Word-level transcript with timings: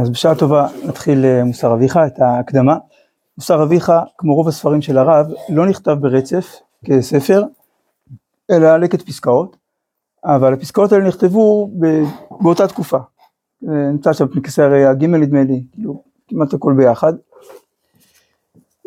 אז 0.00 0.10
בשעה 0.10 0.34
טובה 0.34 0.66
נתחיל 0.84 1.24
אה, 1.24 1.44
מוסר 1.44 1.74
אביך, 1.74 1.98
את 2.06 2.20
ההקדמה. 2.20 2.76
מוסר 3.38 3.62
אביך, 3.62 3.92
כמו 4.18 4.34
רוב 4.34 4.48
הספרים 4.48 4.82
של 4.82 4.98
הרב, 4.98 5.26
לא 5.48 5.66
נכתב 5.66 5.96
ברצף 6.00 6.56
כספר, 6.84 7.44
אלא 8.50 8.76
לקט 8.76 9.02
פסקאות, 9.02 9.56
אבל 10.24 10.54
הפסקאות 10.54 10.92
האלה 10.92 11.08
נכתבו 11.08 11.70
באותה 12.40 12.68
תקופה. 12.68 12.98
אה, 13.68 13.72
נמצא 13.92 14.12
שם 14.12 14.28
פנקסי 14.28 14.62
הג' 14.62 15.04
נדמה 15.04 15.42
לי, 15.42 15.64
כאילו 15.72 16.02
כמעט 16.28 16.54
הכל 16.54 16.74
ביחד. 16.76 17.12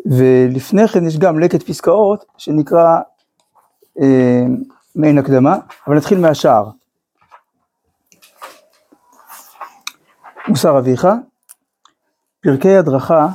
ולפני 0.06 0.88
כן 0.88 1.06
יש 1.06 1.18
גם 1.18 1.38
לקט 1.38 1.62
פסקאות 1.62 2.24
שנקרא 2.38 2.98
אה, 4.00 4.44
מעין 4.96 5.18
הקדמה, 5.18 5.58
אבל 5.86 5.96
נתחיל 5.96 6.18
מהשער. 6.18 6.70
מוסר 10.48 10.78
אביך, 10.78 11.06
פרקי 12.42 12.76
הדרכה. 12.76 13.26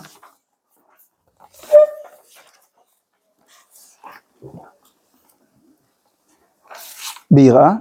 ביראה, 7.32 7.72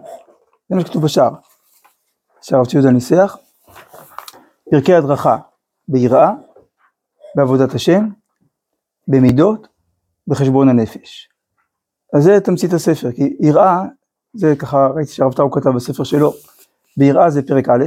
זה 0.69 0.77
מה 0.77 0.81
שכתוב 0.81 1.05
בשער, 1.05 1.31
שער 2.43 2.59
הרב 2.59 2.67
יהודה 2.75 2.91
ניסח, 2.91 3.37
פרקי 4.71 4.95
הדרכה 4.95 5.37
ביראה, 5.89 6.31
בעבודת 7.35 7.75
השם, 7.75 8.09
במידות, 9.09 9.69
בחשבון 10.27 10.69
הנפש. 10.69 11.29
אז 12.17 12.25
זה 12.25 12.41
תמצית 12.41 12.73
הספר, 12.73 13.13
כי 13.13 13.37
יראה, 13.41 13.83
זה 14.35 14.55
ככה 14.59 14.87
ראיתי 14.95 15.13
שהרב 15.13 15.33
טאו 15.33 15.51
כתב 15.51 15.71
בספר 15.71 16.05
שלו, 16.05 16.33
ביראה 16.97 17.31
זה 17.31 17.47
פרק 17.47 17.69
א', 17.69 17.85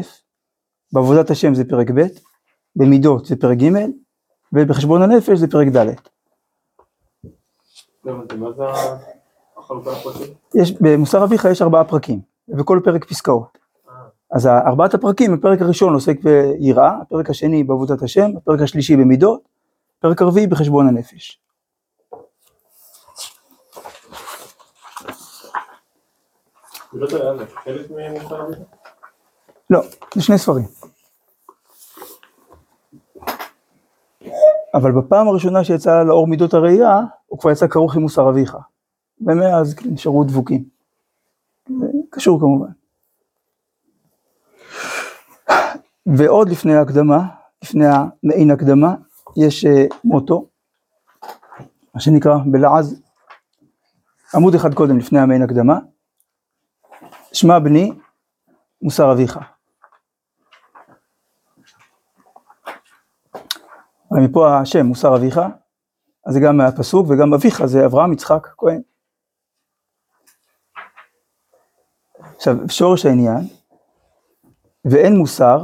בעבודת 0.94 1.30
השם 1.30 1.54
זה 1.54 1.64
פרק 1.70 1.92
ב', 1.92 2.02
במידות 2.76 3.26
זה 3.26 3.36
פרק 3.36 3.58
ג', 3.58 3.70
ובחשבון 4.54 5.02
הנפש 5.02 5.38
זה 5.38 5.48
פרק 5.48 5.68
ד'. 5.68 5.94
יש, 10.56 10.72
במוסר 10.82 11.24
אביך 11.24 11.46
יש 11.52 11.62
ארבעה 11.62 11.84
פרקים, 11.84 12.20
ובכל 12.48 12.80
פרק 12.84 13.06
פסקאות. 13.06 13.58
אז 14.32 14.48
ארבעת 14.48 14.94
הפרקים, 14.94 15.34
הפרק 15.34 15.62
הראשון 15.62 15.94
עוסק 15.94 16.18
ביראה, 16.24 16.98
הפרק 17.02 17.30
השני 17.30 17.64
בעבודת 17.64 18.02
השם, 18.02 18.32
הפרק 18.38 18.62
השלישי 18.62 18.96
במידות, 18.96 19.42
הפרק 19.98 20.22
הרביעי 20.22 20.48
בחשבון 20.48 20.88
הנפש. 20.88 21.42
לא, 29.72 29.82
זה 30.16 30.22
שני 30.22 30.38
ספרים. 30.38 30.66
אבל 34.74 34.92
בפעם 34.92 35.28
הראשונה 35.28 35.64
שיצא 35.64 36.04
לאור 36.04 36.28
מידות 36.28 36.54
הראייה, 36.54 37.00
הוא 37.28 37.40
כבר 37.40 37.52
יצא 37.52 37.68
כרוך 37.68 37.96
עם 37.96 38.02
מוסר 38.02 38.30
אביך. 38.30 38.58
ומאז 39.22 39.76
נשארו 39.86 40.24
דבוקים. 40.24 40.64
זה 41.80 41.86
קשור 42.10 42.40
כמובן. 42.40 42.72
ועוד 46.06 46.50
לפני 46.50 46.76
ההקדמה, 46.76 47.28
לפני 47.64 47.86
המעין 47.86 48.52
הקדמה, 48.52 48.96
יש 49.38 49.66
אה, 49.66 49.86
מוטו, 50.04 50.48
מה 51.96 52.02
שנקרא 52.02 52.38
בלעז, 52.52 53.02
עמוד 54.36 54.56
אחד 54.56 54.74
קודם 54.74 54.98
לפני 54.98 55.20
המעין 55.20 55.42
הקדמה, 55.42 55.80
שמע 57.34 57.60
בני 57.60 57.92
מוסר 58.82 59.12
אביך. 59.12 59.40
מפה 64.20 64.60
השם 64.60 64.86
מוסר 64.86 65.16
אביך, 65.16 65.40
אז 66.26 66.34
זה 66.34 66.40
גם 66.40 66.58
מהפסוק 66.58 67.08
וגם 67.10 67.34
אביך 67.34 67.66
זה 67.66 67.86
אברהם 67.86 68.14
יצחק 68.14 68.48
כהן. 68.58 68.82
עכשיו 72.36 72.56
שורש 72.70 73.06
העניין, 73.06 73.48
ואין 74.86 75.18
מוסר 75.18 75.64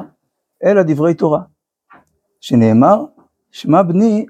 אלא 0.63 0.81
דברי 0.87 1.13
תורה, 1.13 1.41
שנאמר 2.41 3.05
שמע 3.51 3.83
בני 3.83 4.25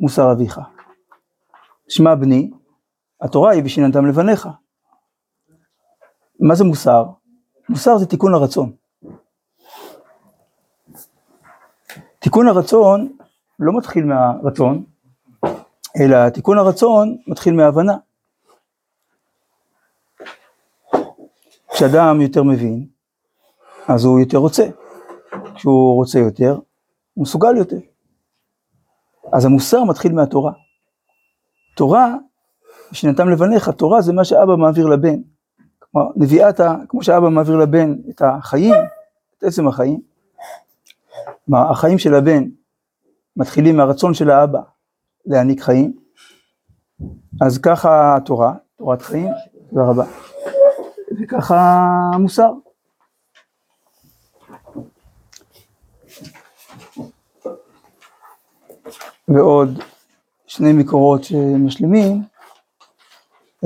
מוסר 0.00 0.32
אביך. 0.32 0.60
שמע 1.88 2.14
בני, 2.14 2.50
התורה 3.20 3.52
היא 3.52 3.62
בשיננתם 3.62 4.06
לבניך. 4.06 4.48
מה 6.40 6.54
זה 6.54 6.64
מוסר? 6.64 7.04
מוסר 7.68 7.98
זה 7.98 8.06
תיקון 8.06 8.34
הרצון. 8.34 8.72
תיקון 12.18 12.48
הרצון 12.48 13.16
לא 13.58 13.78
מתחיל 13.78 14.04
מהרצון, 14.04 14.84
אלא 16.00 16.28
תיקון 16.28 16.58
הרצון 16.58 17.16
מתחיל 17.26 17.54
מההבנה. 17.54 17.96
כשאדם 21.72 22.20
יותר 22.20 22.42
מבין, 22.42 22.86
אז 23.88 24.04
הוא 24.04 24.20
יותר 24.20 24.38
רוצה. 24.38 24.68
כשהוא 25.54 25.94
רוצה 25.94 26.18
יותר, 26.18 26.58
הוא 27.14 27.22
מסוגל 27.22 27.56
יותר. 27.56 27.76
אז 29.32 29.44
המוסר 29.44 29.84
מתחיל 29.84 30.12
מהתורה. 30.12 30.52
תורה, 31.76 32.14
שנתם 32.92 33.28
לבניך, 33.28 33.68
תורה 33.68 34.00
זה 34.00 34.12
מה 34.12 34.24
שאבא 34.24 34.56
מעביר 34.56 34.86
לבן. 34.86 35.16
כלומר, 35.78 36.10
נביאת, 36.16 36.60
כמו 36.88 37.02
שאבא 37.02 37.28
מעביר 37.28 37.56
לבן 37.56 37.94
את 38.10 38.22
החיים, 38.22 38.74
את 39.38 39.44
עצם 39.44 39.68
החיים. 39.68 40.00
כלומר, 41.44 41.70
החיים 41.70 41.98
של 41.98 42.14
הבן 42.14 42.44
מתחילים 43.36 43.76
מהרצון 43.76 44.14
של 44.14 44.30
האבא 44.30 44.60
להעניק 45.26 45.60
חיים. 45.60 45.96
אז 47.46 47.58
ככה 47.58 48.16
התורה, 48.16 48.54
תורת 48.76 49.02
חיים, 49.02 49.28
תודה 49.70 49.82
רבה. 49.82 50.04
וככה 51.22 51.56
המוסר. 52.14 52.50
ועוד 59.28 59.68
שני 60.46 60.72
מקורות 60.72 61.24
שמשלימים 61.24 62.22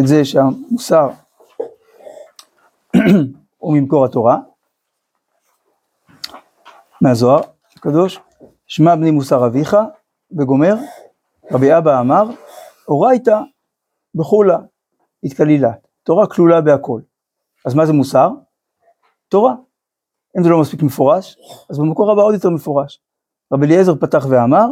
את 0.00 0.06
זה 0.06 0.24
שהמוסר 0.24 1.08
הוא 3.58 3.76
ממקור 3.76 4.04
התורה, 4.04 4.38
מהזוהר 7.00 7.40
הקדוש, 7.76 8.20
שמע 8.70 8.96
בני 8.96 9.10
מוסר 9.10 9.46
אביך, 9.46 9.76
וגומר, 10.38 10.74
רבי 11.52 11.78
אבא 11.78 12.00
אמר, 12.00 12.24
אורייתא 12.88 13.40
בחולה 14.14 14.58
התקלילה, 15.24 15.72
תורה 16.02 16.26
כלולה 16.26 16.60
בהכל. 16.60 17.00
אז 17.66 17.74
מה 17.74 17.86
זה 17.86 17.92
מוסר? 17.92 18.30
תורה. 19.28 19.54
אם 20.38 20.42
זה 20.42 20.48
לא 20.48 20.60
מספיק 20.60 20.82
מפורש, 20.82 21.36
אז 21.70 21.78
במקור 21.78 22.12
הבא 22.12 22.22
עוד 22.22 22.34
יותר 22.34 22.50
מפורש. 22.50 23.00
רבי 23.52 23.66
אליעזר 23.66 23.94
פתח 23.94 24.26
ואמר, 24.28 24.66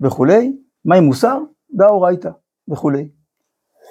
וכולי, 0.00 0.56
מהי 0.84 1.00
מוסר? 1.00 1.38
דאורייתא, 1.74 2.30
וכולי. 2.68 3.08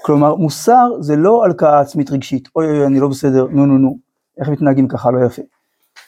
כלומר, 0.06 0.36
מוסר 0.36 1.02
זה 1.02 1.16
לא 1.16 1.44
הלקאה 1.44 1.80
עצמית 1.80 2.12
רגשית, 2.12 2.50
אוי 2.56 2.66
אוי 2.66 2.86
אני 2.86 3.00
לא 3.00 3.08
בסדר, 3.08 3.48
נו 3.48 3.66
נו 3.66 3.78
נו, 3.78 3.98
איך 4.40 4.50
מתנהגים 4.50 4.88
ככה, 4.88 5.12
לא 5.12 5.26
יפה. 5.26 5.42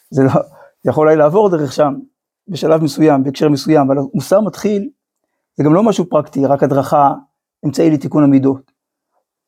זה 0.09 0.23
לא, 0.23 0.31
יכול 0.85 1.07
אולי 1.07 1.16
לעבור 1.16 1.50
דרך 1.50 1.73
שם, 1.73 1.94
בשלב 2.47 2.83
מסוים, 2.83 3.23
בהקשר 3.23 3.50
מסוים, 3.50 3.88
אבל 3.91 3.97
מוסר 4.13 4.41
מתחיל, 4.41 4.89
זה 5.57 5.63
גם 5.63 5.73
לא 5.73 5.83
משהו 5.83 6.06
פרקטי, 6.09 6.45
רק 6.45 6.63
הדרכה, 6.63 7.13
אמצעי 7.66 7.91
לתיקון 7.91 8.23
המידות, 8.23 8.72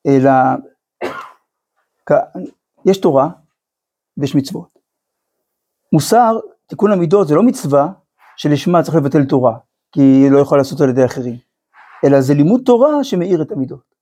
אלא 0.08 0.31
יש 2.85 2.97
תורה 2.97 3.29
ויש 4.17 4.35
מצוות. 4.35 4.79
מוסר, 5.94 6.40
תיקון 6.67 6.91
המידות 6.91 7.28
זה 7.28 7.35
לא 7.35 7.44
מצווה 7.44 7.88
שלשמה 8.38 8.84
צריך 8.84 8.96
לבטל 8.97 9.26
תורה, 9.26 9.58
כי 9.91 10.02
היא 10.02 10.32
לא 10.32 10.40
יכולה 10.40 10.61
לעשות 10.61 10.82
על 10.82 10.90
ידי 10.90 11.05
אחרים, 11.05 11.38
אלא 12.05 12.22
זה 12.22 12.34
לימוד 12.34 12.61
תורה 12.66 13.03
שמאיר 13.03 13.41
את 13.41 13.52
המידות. 13.52 13.94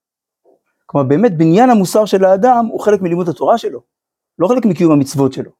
כלומר 0.86 1.08
באמת 1.08 1.36
בניין 1.36 1.70
המוסר 1.70 2.04
של 2.04 2.24
האדם 2.24 2.66
הוא 2.70 2.80
חלק 2.80 3.02
מלימוד 3.02 3.28
התורה 3.28 3.58
שלו, 3.58 3.80
לא 4.38 4.48
חלק 4.48 4.64
מקיום 4.64 4.92
המצוות 4.92 5.32
שלו. 5.32 5.50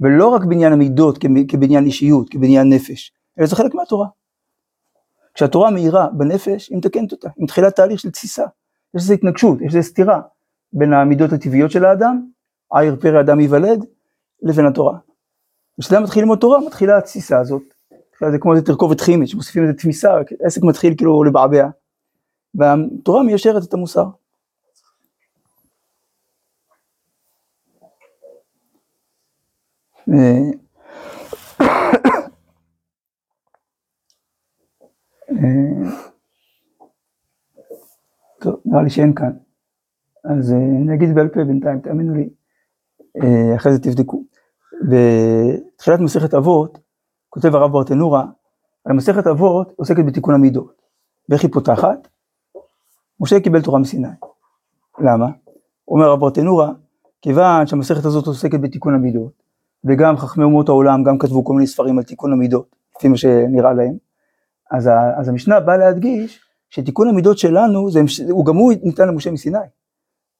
ולא 0.00 0.28
רק 0.28 0.44
בניין 0.44 0.72
המידות 0.72 1.18
כבניין 1.48 1.84
אישיות, 1.84 2.28
כבניין 2.28 2.72
נפש, 2.72 3.12
אלא 3.38 3.46
זה 3.46 3.56
חלק 3.56 3.74
מהתורה. 3.74 4.08
כשהתורה 5.34 5.70
מאירה 5.70 6.08
בנפש, 6.12 6.68
היא 6.68 6.78
מתקנת 6.78 7.12
אותה, 7.12 7.28
היא 7.36 7.44
מתחילה 7.44 7.70
תהליך 7.70 8.00
של 8.00 8.10
תסיסה. 8.10 8.44
יש 8.94 9.02
איזו 9.02 9.14
התנגשות, 9.14 9.58
יש 9.60 9.74
איזו 9.74 9.88
סתירה 9.88 10.20
בין 10.72 10.92
המידות 10.92 11.32
הטבעיות 11.32 11.70
של 11.70 11.84
האדם, 11.84 12.26
עיר 12.72 12.96
פרא 13.00 13.20
אדם 13.20 13.40
ייוולד, 13.40 13.84
לבין 14.42 14.66
התורה. 14.66 14.98
כשאדם 15.80 16.02
מתחיל 16.02 16.22
ללמוד 16.22 16.38
תורה, 16.38 16.60
מתחילה 16.66 16.98
התסיסה 16.98 17.40
הזאת. 17.40 17.62
זה 18.30 18.38
כמו 18.38 18.52
איזה 18.52 18.64
תרכובת 18.64 19.00
כימית, 19.00 19.28
שמוסיפים 19.28 19.62
איזה 19.62 19.74
תמיסה, 19.74 20.14
העסק 20.44 20.62
מתחיל 20.62 20.96
כאילו 20.96 21.24
לבעבע. 21.24 21.68
והתורה 22.54 23.22
מיישרת 23.22 23.62
את 23.64 23.74
המוסר. 23.74 24.04
אה, 30.10 30.50
טוב, 38.40 38.60
נראה 38.64 38.82
לי 38.82 38.90
שאין 38.90 39.14
כאן. 39.14 39.32
אז 40.24 40.52
אה, 40.52 40.58
אני 40.58 40.94
אגיד 40.94 41.14
בעל 41.14 41.28
פה 41.28 41.44
בינתיים, 41.44 41.80
תאמינו 41.80 42.14
לי. 42.14 42.28
אה, 43.22 43.56
אחרי 43.56 43.72
זה 43.72 43.78
תבדקו. 43.78 44.24
בתחילת 44.88 46.00
מסכת 46.00 46.34
אבות, 46.34 46.78
כותב 47.28 47.54
הרב 47.54 47.72
ברטנורה, 47.72 48.24
על 48.84 48.96
מסכת 48.96 49.26
אבות 49.26 49.72
עוסקת 49.76 50.04
בתיקון 50.06 50.34
המידות. 50.34 50.82
ואיך 51.28 51.42
היא 51.42 51.52
פותחת? 51.52 52.08
משה 53.20 53.40
קיבל 53.40 53.62
תורה 53.62 53.78
מסיני. 53.78 54.08
למה? 54.98 55.26
אומר 55.88 56.06
הרב 56.06 56.20
ברטנורה, 56.20 56.72
כיוון 57.22 57.66
שהמסכת 57.66 58.04
הזאת 58.04 58.26
עוסקת 58.26 58.60
בתיקון 58.60 58.94
המידות, 58.94 59.45
וגם 59.86 60.16
חכמי 60.16 60.44
אומות 60.44 60.68
העולם 60.68 61.04
גם 61.04 61.18
כתבו 61.18 61.44
כל 61.44 61.52
מיני 61.52 61.66
ספרים 61.66 61.98
על 61.98 62.04
תיקון 62.04 62.32
המידות, 62.32 62.76
לפי 62.96 63.08
מה 63.08 63.16
שנראה 63.16 63.72
להם, 63.72 63.96
אז, 64.70 64.90
אז 65.20 65.28
המשנה 65.28 65.60
באה 65.60 65.76
להדגיש 65.76 66.40
שתיקון 66.70 67.08
המידות 67.08 67.38
שלנו, 67.38 67.90
זה, 67.90 68.00
הוא 68.30 68.46
גם 68.46 68.56
הוא 68.56 68.72
ניתן 68.82 69.08
למשה 69.08 69.30
מסיני. 69.30 69.58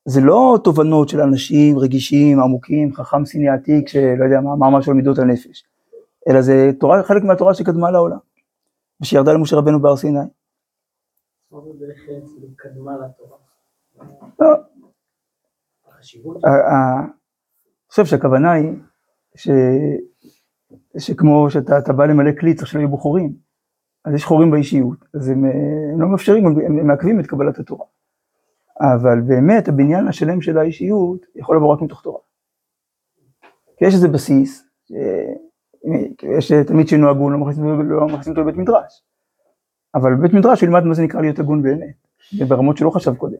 זה 0.04 0.20
לא 0.20 0.58
תובנות 0.64 1.08
של 1.08 1.20
אנשים 1.20 1.78
רגישים, 1.78 2.40
עמוקים, 2.40 2.94
חכם 2.94 3.24
סיני 3.24 3.48
עתיק, 3.48 3.88
שלא 3.88 4.24
יודע 4.24 4.40
מה, 4.40 4.56
מה 4.56 4.78
משהו 4.78 4.92
על 4.92 4.96
מידות 4.96 5.18
הנפש, 5.18 5.64
אלא 6.28 6.40
זה 6.40 6.70
תורה, 6.80 7.02
חלק 7.02 7.22
מהתורה 7.22 7.54
שקדמה 7.54 7.90
לעולם, 7.90 8.18
ושירדה 9.00 9.32
למשה 9.32 9.56
רבנו 9.56 9.80
בהר 9.80 9.96
סיני. 9.96 10.18
לא. 14.40 14.48
אני 16.44 17.08
חושב 17.90 18.04
שהכוונה 18.04 18.52
היא 18.52 18.72
ש... 19.36 19.48
שכמו 20.98 21.50
שאתה 21.50 21.92
בא 21.92 22.06
למלא 22.06 22.30
כלי 22.40 22.54
צריך 22.54 22.68
שלא 22.68 22.80
יהיו 22.80 22.88
בו 22.88 22.98
חורים, 22.98 23.32
אז 24.04 24.14
יש 24.14 24.24
חורים 24.24 24.50
באישיות, 24.50 25.04
אז 25.14 25.28
הם, 25.28 25.44
הם 25.92 26.00
לא 26.00 26.08
מאפשרים, 26.08 26.46
הם 26.46 26.86
מעכבים 26.86 27.20
את 27.20 27.26
קבלת 27.26 27.58
התורה. 27.58 27.84
אבל 28.80 29.20
באמת 29.20 29.68
הבניין 29.68 30.08
השלם 30.08 30.40
של 30.40 30.58
האישיות 30.58 31.26
יכול 31.34 31.56
לבוא 31.56 31.72
רק 31.72 31.82
מתוך 31.82 32.02
תורה. 32.02 32.20
כי 33.76 33.84
יש 33.84 33.94
איזה 33.94 34.08
בסיס, 34.08 34.68
יש 36.22 36.52
תלמיד 36.52 36.88
שאינו 36.88 37.10
הגון, 37.10 37.32
לא 37.32 37.38
מכניסים 37.38 37.90
לא 37.90 38.06
אותו 38.28 38.40
לבית 38.40 38.56
מדרש. 38.56 39.04
אבל 39.94 40.14
בבית 40.14 40.32
מדרש 40.32 40.62
ילמד 40.62 40.84
מה 40.84 40.94
זה 40.94 41.02
נקרא 41.02 41.20
להיות 41.20 41.38
הגון 41.38 41.62
באמת, 41.62 42.06
ברמות 42.48 42.76
שלא 42.76 42.90
חשב 42.90 43.14
קודם. 43.14 43.36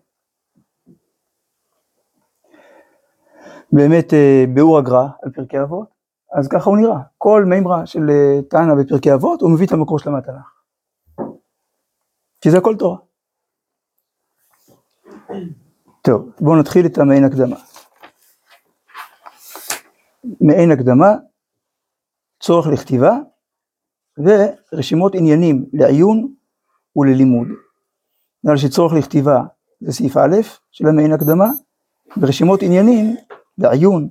באמת 3.73 4.15
אה, 4.15 4.45
ביאור 4.55 4.79
הגר"א 4.79 5.07
על 5.23 5.31
פרקי 5.31 5.63
אבות, 5.63 5.89
אז 6.33 6.49
ככה 6.49 6.71
הוא 6.71 6.79
נראה. 6.79 7.01
כל 7.19 7.45
מימרה 7.45 7.87
של 7.87 8.11
אה, 8.11 8.43
תנא 8.51 8.75
בפרקי 8.75 9.15
אבות, 9.15 9.41
הוא 9.41 9.51
מביא 9.51 9.67
את 9.67 9.73
המקור 9.73 9.99
של 9.99 10.09
המתנ"ך. 10.09 10.57
כי 12.41 12.51
זה 12.51 12.59
הכל 12.59 12.77
תורה. 12.77 12.99
טוב, 16.03 16.31
בואו 16.41 16.57
נתחיל 16.57 16.87
את 16.87 16.99
המעין 16.99 17.25
הקדמה. 17.25 17.57
מעין 20.41 20.71
הקדמה, 20.71 21.15
צורך 22.41 22.67
לכתיבה 22.67 23.19
ורשימות 24.19 25.15
עניינים 25.15 25.65
לעיון 25.73 26.35
וללימוד. 26.97 27.49
נראה 28.45 28.59
שצורך 28.59 28.93
לכתיבה 28.93 29.43
זה 29.81 29.93
סעיף 29.93 30.17
א' 30.17 30.37
של 30.71 30.87
המעין 30.87 31.13
הקדמה, 31.13 31.47
ורשימות 32.17 32.63
עניינים 32.63 33.17
לעיון 33.59 34.09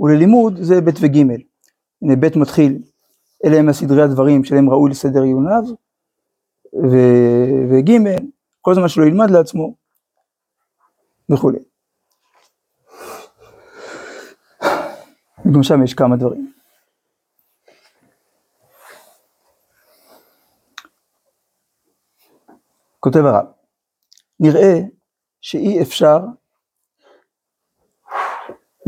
וללימוד 0.00 0.62
זה 0.62 0.80
ב' 0.80 0.88
וג'. 1.00 1.16
הנה 2.02 2.16
ב' 2.20 2.38
מתחיל, 2.38 2.78
אלה 3.44 3.56
הם 3.56 3.68
הסדרי 3.68 4.02
הדברים 4.02 4.44
שלהם 4.44 4.70
ראוי 4.70 4.90
לסדר 4.90 5.22
עיוניו, 5.22 5.62
וג', 7.70 7.90
כל 8.60 8.74
זמן 8.74 8.88
שלא 8.88 9.04
ילמד 9.04 9.30
לעצמו, 9.30 9.74
וכולי. 11.30 11.58
וגם 15.46 15.62
שם 15.62 15.84
יש 15.84 15.94
כמה 15.94 16.16
דברים. 16.16 16.52
כותב 23.00 23.24
הרב, 23.24 23.46
נראה 24.40 24.80
שאי 25.40 25.82
אפשר 25.82 26.18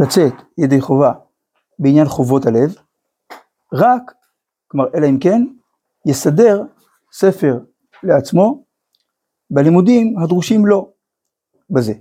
לצאת 0.03 0.33
ידי 0.59 0.81
חובה 0.81 1.13
בעניין 1.79 2.07
חובות 2.07 2.47
הלב, 2.47 2.75
רק, 3.73 4.13
כלומר 4.69 4.87
אלא 4.95 5.07
אם 5.07 5.19
כן, 5.19 5.43
יסדר 6.07 6.63
ספר 7.13 7.59
לעצמו 8.03 8.65
בלימודים 9.51 10.19
הדרושים 10.19 10.67
לו 10.67 10.93
בזה. 11.71 11.93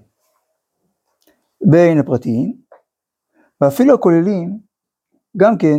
בין 1.72 2.00
הפרטיים, 2.00 2.62
ואפילו 3.62 3.94
הכוללים 3.96 4.60
גם 5.38 5.58
כן 5.58 5.78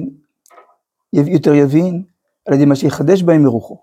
יותר 1.13 1.55
יבין 1.55 2.05
על 2.49 2.55
ידי 2.55 2.65
מה 2.65 2.77
שיחדש 2.77 3.23
בהם 3.23 3.43
מרוחו. 3.43 3.79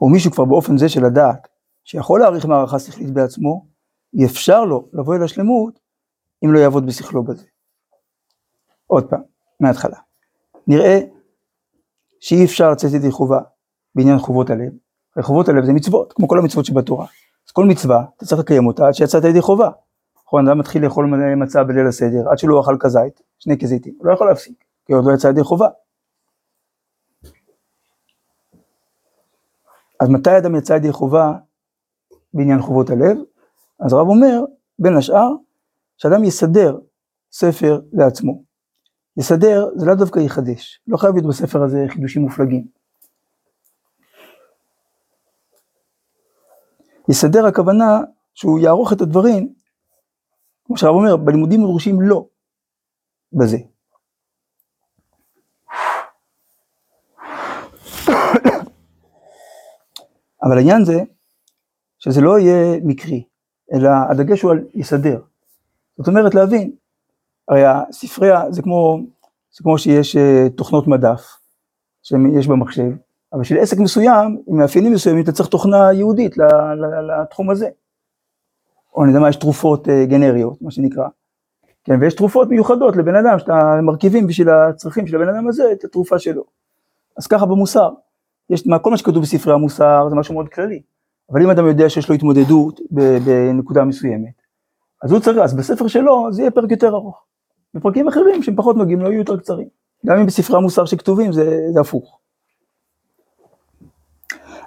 או 0.00 0.08
מישהו 0.08 0.32
כבר 0.32 0.44
באופן 0.44 0.78
זה 0.78 0.88
של 0.88 1.04
הדעת, 1.04 1.48
שיכול 1.88 2.20
להעריך 2.20 2.46
מערכה 2.46 2.78
שכלית 2.78 3.10
בעצמו, 3.10 3.66
אי 4.14 4.26
אפשר 4.26 4.64
לו 4.64 4.88
לבוא 4.92 5.16
אל 5.16 5.22
השלמות 5.22 5.80
אם 6.44 6.52
לא 6.52 6.58
יעבוד 6.58 6.86
בשכלו 6.86 7.24
בזה. 7.24 7.46
עוד 8.86 9.10
פעם, 9.10 9.20
מההתחלה. 9.60 9.96
נראה 10.66 10.98
שאי 12.20 12.44
אפשר 12.44 12.70
לצאת 12.70 12.92
ידי 12.92 13.10
חובה 13.10 13.40
בעניין 13.94 14.18
חובות 14.18 14.50
הלב, 14.50 14.72
וחובות 15.18 15.48
הלב 15.48 15.64
זה 15.64 15.72
מצוות, 15.72 16.12
כמו 16.12 16.28
כל 16.28 16.38
המצוות 16.38 16.64
שבתורה. 16.64 17.06
אז 17.46 17.52
כל 17.52 17.64
מצווה, 17.64 18.04
אתה 18.16 18.26
צריך 18.26 18.40
לקיים 18.40 18.66
אותה 18.66 18.86
עד 18.86 18.92
שיצאת 18.92 19.24
ידי 19.24 19.40
חובה. 19.40 19.70
נכון, 20.24 20.48
אדם 20.48 20.58
מתחיל 20.58 20.84
לאכול 20.84 21.06
מצה 21.36 21.64
בליל 21.64 21.86
הסדר, 21.86 22.30
עד 22.30 22.38
שלא 22.38 22.60
אכל 22.60 22.76
כזית, 22.80 23.22
שני 23.38 23.58
כזיתים, 23.58 23.94
הוא 23.98 24.06
לא 24.06 24.12
יכול 24.12 24.28
להפסיק, 24.28 24.64
כי 24.86 24.92
עוד 24.92 25.04
לא 25.04 25.14
יצא 25.14 25.28
ידי 25.28 25.42
חובה. 25.42 25.68
אז 30.00 30.08
מתי 30.08 30.38
אדם 30.38 30.56
יצא 30.56 30.72
ידי 30.72 30.92
חובה 30.92 31.32
בעניין 32.34 32.62
חובות 32.62 32.90
הלב? 32.90 33.16
אז 33.80 33.92
הרב 33.92 34.08
אומר, 34.08 34.44
בין 34.78 34.96
השאר, 34.96 35.28
שאדם 35.96 36.24
יסדר 36.24 36.78
ספר 37.32 37.80
לעצמו. 37.92 38.42
יסדר 39.16 39.68
זה 39.76 39.86
לא 39.86 39.94
דווקא 39.94 40.18
יחדש, 40.18 40.80
לא 40.86 40.96
חייב 40.96 41.14
להיות 41.14 41.26
בספר 41.26 41.62
הזה 41.62 41.84
חידושים 41.88 42.22
מופלגים. 42.22 42.66
יסדר 47.10 47.46
הכוונה 47.46 48.00
שהוא 48.34 48.58
יערוך 48.58 48.92
את 48.92 49.00
הדברים, 49.00 49.54
כמו 50.64 50.76
שהרב 50.76 50.94
אומר, 50.94 51.16
בלימודים 51.16 51.60
הדרושים 51.60 52.00
לא 52.00 52.26
בזה. 53.32 53.58
אבל 60.42 60.58
העניין 60.58 60.84
זה 60.84 61.02
שזה 61.98 62.20
לא 62.20 62.38
יהיה 62.38 62.80
מקרי, 62.84 63.24
אלא 63.72 63.90
הדגש 64.10 64.42
הוא 64.42 64.50
על 64.50 64.64
יסדר. 64.74 65.20
זאת 65.98 66.08
אומרת 66.08 66.34
להבין, 66.34 66.72
הרי 67.48 67.64
הספרייה 67.66 68.50
זה 68.50 68.62
כמו, 68.62 68.98
זה 69.56 69.62
כמו 69.62 69.78
שיש 69.78 70.16
אה, 70.16 70.46
תוכנות 70.56 70.86
מדף 70.86 71.38
שיש 72.02 72.46
במחשב, 72.48 72.90
אבל 73.32 73.40
בשביל 73.40 73.60
עסק 73.60 73.78
מסוים, 73.78 74.42
עם 74.46 74.58
מאפיינים 74.58 74.92
מסוימים, 74.92 75.24
אתה 75.24 75.32
צריך 75.32 75.48
תוכנה 75.48 75.92
ייעודית 75.92 76.36
לתחום 77.08 77.50
הזה. 77.50 77.68
או 78.94 79.02
אני 79.02 79.10
יודע 79.10 79.20
מה, 79.20 79.28
יש 79.28 79.36
תרופות 79.36 79.88
אה, 79.88 80.04
גנריות, 80.04 80.62
מה 80.62 80.70
שנקרא. 80.70 81.08
כן, 81.84 82.00
ויש 82.00 82.14
תרופות 82.14 82.48
מיוחדות 82.48 82.96
לבן 82.96 83.14
אדם, 83.14 83.38
שאתה 83.38 83.80
מרכיבים 83.82 84.26
בשביל 84.26 84.48
הצרכים 84.48 85.06
של 85.06 85.16
הבן 85.16 85.28
אדם 85.28 85.48
הזה, 85.48 85.72
את 85.72 85.84
התרופה 85.84 86.18
שלו. 86.18 86.44
אז 87.16 87.26
ככה 87.26 87.46
במוסר. 87.46 87.90
יש, 88.50 88.64
כל 88.82 88.90
מה 88.90 88.96
שכתוב 88.96 89.22
בספרי 89.22 89.54
המוסר 89.54 90.06
זה 90.10 90.14
משהו 90.16 90.34
מאוד 90.34 90.48
כללי. 90.48 90.82
אבל 91.30 91.42
אם 91.42 91.50
אדם 91.50 91.66
יודע 91.66 91.90
שיש 91.90 92.08
לו 92.08 92.14
התמודדות 92.14 92.80
בנקודה 92.90 93.84
מסוימת, 93.84 94.42
אז 95.02 95.12
הוא 95.12 95.20
צריך, 95.20 95.38
אז 95.38 95.54
בספר 95.54 95.88
שלו 95.88 96.32
זה 96.32 96.42
יהיה 96.42 96.50
פרק 96.50 96.70
יותר 96.70 96.88
ארוך. 96.88 97.24
בפרקים 97.74 98.08
אחרים 98.08 98.42
שהם 98.42 98.56
פחות 98.56 98.76
נוגעים 98.76 99.00
לא 99.00 99.08
יהיו 99.08 99.18
יותר 99.18 99.36
קצרים. 99.36 99.68
גם 100.06 100.18
אם 100.18 100.26
בספרי 100.26 100.56
המוסר 100.56 100.84
שכתובים 100.84 101.32
זה, 101.32 101.60
זה 101.74 101.80
הפוך. 101.80 102.20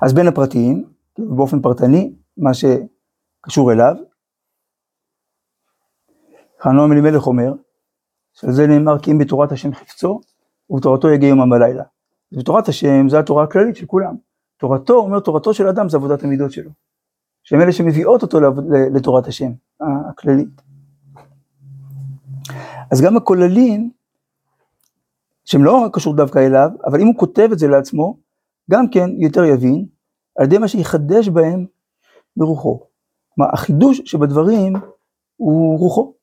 אז 0.02 0.14
בין 0.14 0.28
הפרטיים, 0.28 0.86
באופן 1.20 1.62
פרטני, 1.62 2.14
מה 2.38 2.52
שקשור 2.54 3.72
אליו, 3.72 3.96
חנון 6.62 6.92
אלימלך 6.92 7.28
אומר, 7.28 7.54
שעל 8.34 8.52
זה 8.52 8.68
נאמר 8.68 9.00
כי 9.00 9.12
אם 9.12 9.18
בתורת 9.18 9.52
השם 9.52 9.74
חפצו, 9.74 10.22
ובתורתו 10.70 11.10
יגיע 11.10 11.30
יומם 11.30 11.50
בלילה. 11.50 11.84
בתורת 12.32 12.68
השם 12.68 13.10
זה 13.10 13.20
התורה 13.20 13.44
הכללית 13.44 13.76
של 13.76 13.86
כולם. 13.86 14.16
תורתו, 14.62 14.94
אומר 14.94 15.20
תורתו 15.20 15.54
של 15.54 15.68
אדם 15.68 15.90
זה 15.90 15.98
עבודת 15.98 16.24
המידות 16.24 16.52
שלו. 16.52 16.72
שהם 17.44 17.62
אלה 17.62 17.72
שמביאות 17.72 18.22
אותו 18.22 18.40
לתורת 18.96 19.28
השם 19.28 19.52
הכללית. 20.10 20.62
אז 22.92 23.02
גם 23.02 23.18
הכוללים 23.18 23.92
שהם 25.46 25.64
לא 25.64 25.90
קשור 25.94 26.16
דווקא 26.16 26.40
אליו, 26.40 26.70
אבל 26.86 27.02
אם 27.02 27.08
הוא 27.08 27.18
כותב 27.18 27.50
את 27.54 27.60
זה 27.60 27.68
לעצמו, 27.68 28.18
גם 28.72 28.90
כן 28.90 29.10
יותר 29.18 29.44
יבין, 29.44 29.86
על 30.38 30.46
ידי 30.46 30.58
מה 30.58 30.68
שיחדש 30.68 31.30
בהם 31.30 31.66
ברוחו. 32.38 32.80
כלומר, 33.36 33.52
החידוש 33.54 34.02
שבדברים 34.06 34.74
הוא 35.38 35.80
רוחו. 35.80 36.14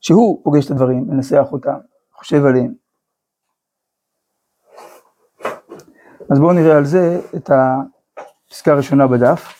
שהוא 0.00 0.40
פוגש 0.44 0.66
את 0.66 0.70
הדברים, 0.70 1.04
מנסח 1.08 1.46
אותם, 1.52 1.78
חושב 2.12 2.44
עליהם. 2.44 2.85
אז 6.30 6.38
בואו 6.38 6.52
נראה 6.52 6.76
על 6.76 6.84
זה 6.84 7.20
את 7.36 7.50
הפסקה 7.50 8.72
הראשונה 8.72 9.06
בדף. 9.06 9.54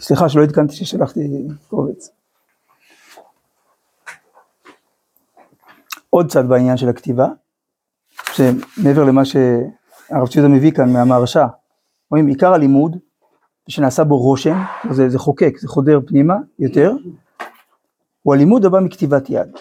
סליחה 0.00 0.28
שלא 0.28 0.42
עדכנתי 0.42 0.74
ששלחתי 0.74 1.20
קובץ. 1.68 2.10
עוד 6.10 6.30
צד 6.30 6.48
בעניין 6.48 6.76
של 6.76 6.88
הכתיבה, 6.88 7.26
שמעבר 8.32 9.04
למה 9.04 9.24
שהרב 9.24 10.28
ציודה 10.32 10.48
מביא 10.48 10.72
כאן 10.72 10.92
מהמהרשה, 10.92 11.46
רואים 12.10 12.26
עיקר 12.26 12.54
הלימוד, 12.54 12.96
שנעשה 13.68 14.04
בו 14.04 14.18
רושם, 14.18 14.56
זה, 14.90 15.08
זה 15.08 15.18
חוקק, 15.18 15.58
זה 15.58 15.68
חודר 15.68 16.00
פנימה 16.06 16.34
יותר, 16.58 16.92
הוא 18.22 18.34
הלימוד 18.34 18.64
הבא 18.64 18.80
מכתיבת 18.80 19.30
יד. 19.30 19.58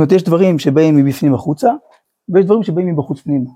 אומרת, 0.00 0.12
יש 0.12 0.22
דברים 0.22 0.58
שבאים 0.58 0.96
מבפנים 0.96 1.34
החוצה, 1.34 1.70
ויש 2.28 2.44
דברים 2.44 2.62
שבאים 2.62 2.92
מבחוץ 2.92 3.20
פנימה. 3.20 3.50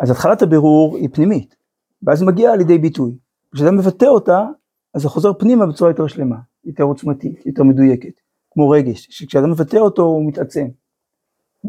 אז 0.00 0.10
התחלת 0.10 0.42
הבירור 0.42 0.96
היא 0.96 1.08
פנימית, 1.12 1.56
ואז 2.02 2.20
היא 2.22 2.26
מגיעה 2.26 2.56
לידי 2.56 2.78
ביטוי. 2.78 3.12
כשאתה 3.54 3.70
מבטא 3.70 4.04
אותה, 4.04 4.46
אז 4.94 5.02
זה 5.02 5.08
חוזר 5.08 5.32
פנימה 5.32 5.66
בצורה 5.66 5.90
יותר 5.90 6.06
שלמה, 6.06 6.36
יותר 6.64 6.84
עוצמתית, 6.84 7.46
יותר 7.46 7.62
מדויקת, 7.62 8.20
כמו 8.50 8.70
רגש, 8.70 9.06
שכשאדם 9.10 9.50
מבטא 9.50 9.76
אותו 9.76 10.02
הוא 10.02 10.28
מתעצם. 10.28 10.66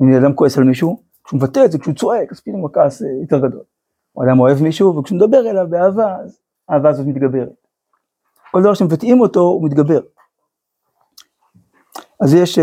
אם 0.01 0.13
אדם 0.13 0.33
כועס 0.33 0.57
על 0.57 0.63
מישהו, 0.63 1.01
כשהוא 1.23 1.37
מבטא 1.37 1.65
את 1.65 1.71
זה, 1.71 1.79
כשהוא 1.79 1.95
צועק, 1.95 2.31
אז 2.31 2.39
פתאום 2.39 2.65
הכעס 2.65 3.01
אה, 3.01 3.07
יותר 3.21 3.37
גדול. 3.37 3.63
או 4.15 4.23
אדם 4.23 4.39
אוהב 4.39 4.61
מישהו, 4.61 4.95
וכשהוא 4.95 5.17
מדבר 5.17 5.49
אליו 5.49 5.65
באהבה, 5.69 6.15
אז 6.23 6.39
האהבה 6.69 6.89
הזאת 6.89 7.07
מתגברת. 7.07 7.67
כל 8.51 8.61
דבר 8.61 8.73
שמבטאים 8.73 9.19
אותו, 9.19 9.39
הוא 9.39 9.65
מתגבר. 9.65 9.99
אז 12.21 12.33
יש 12.33 12.59
uh, 12.59 12.61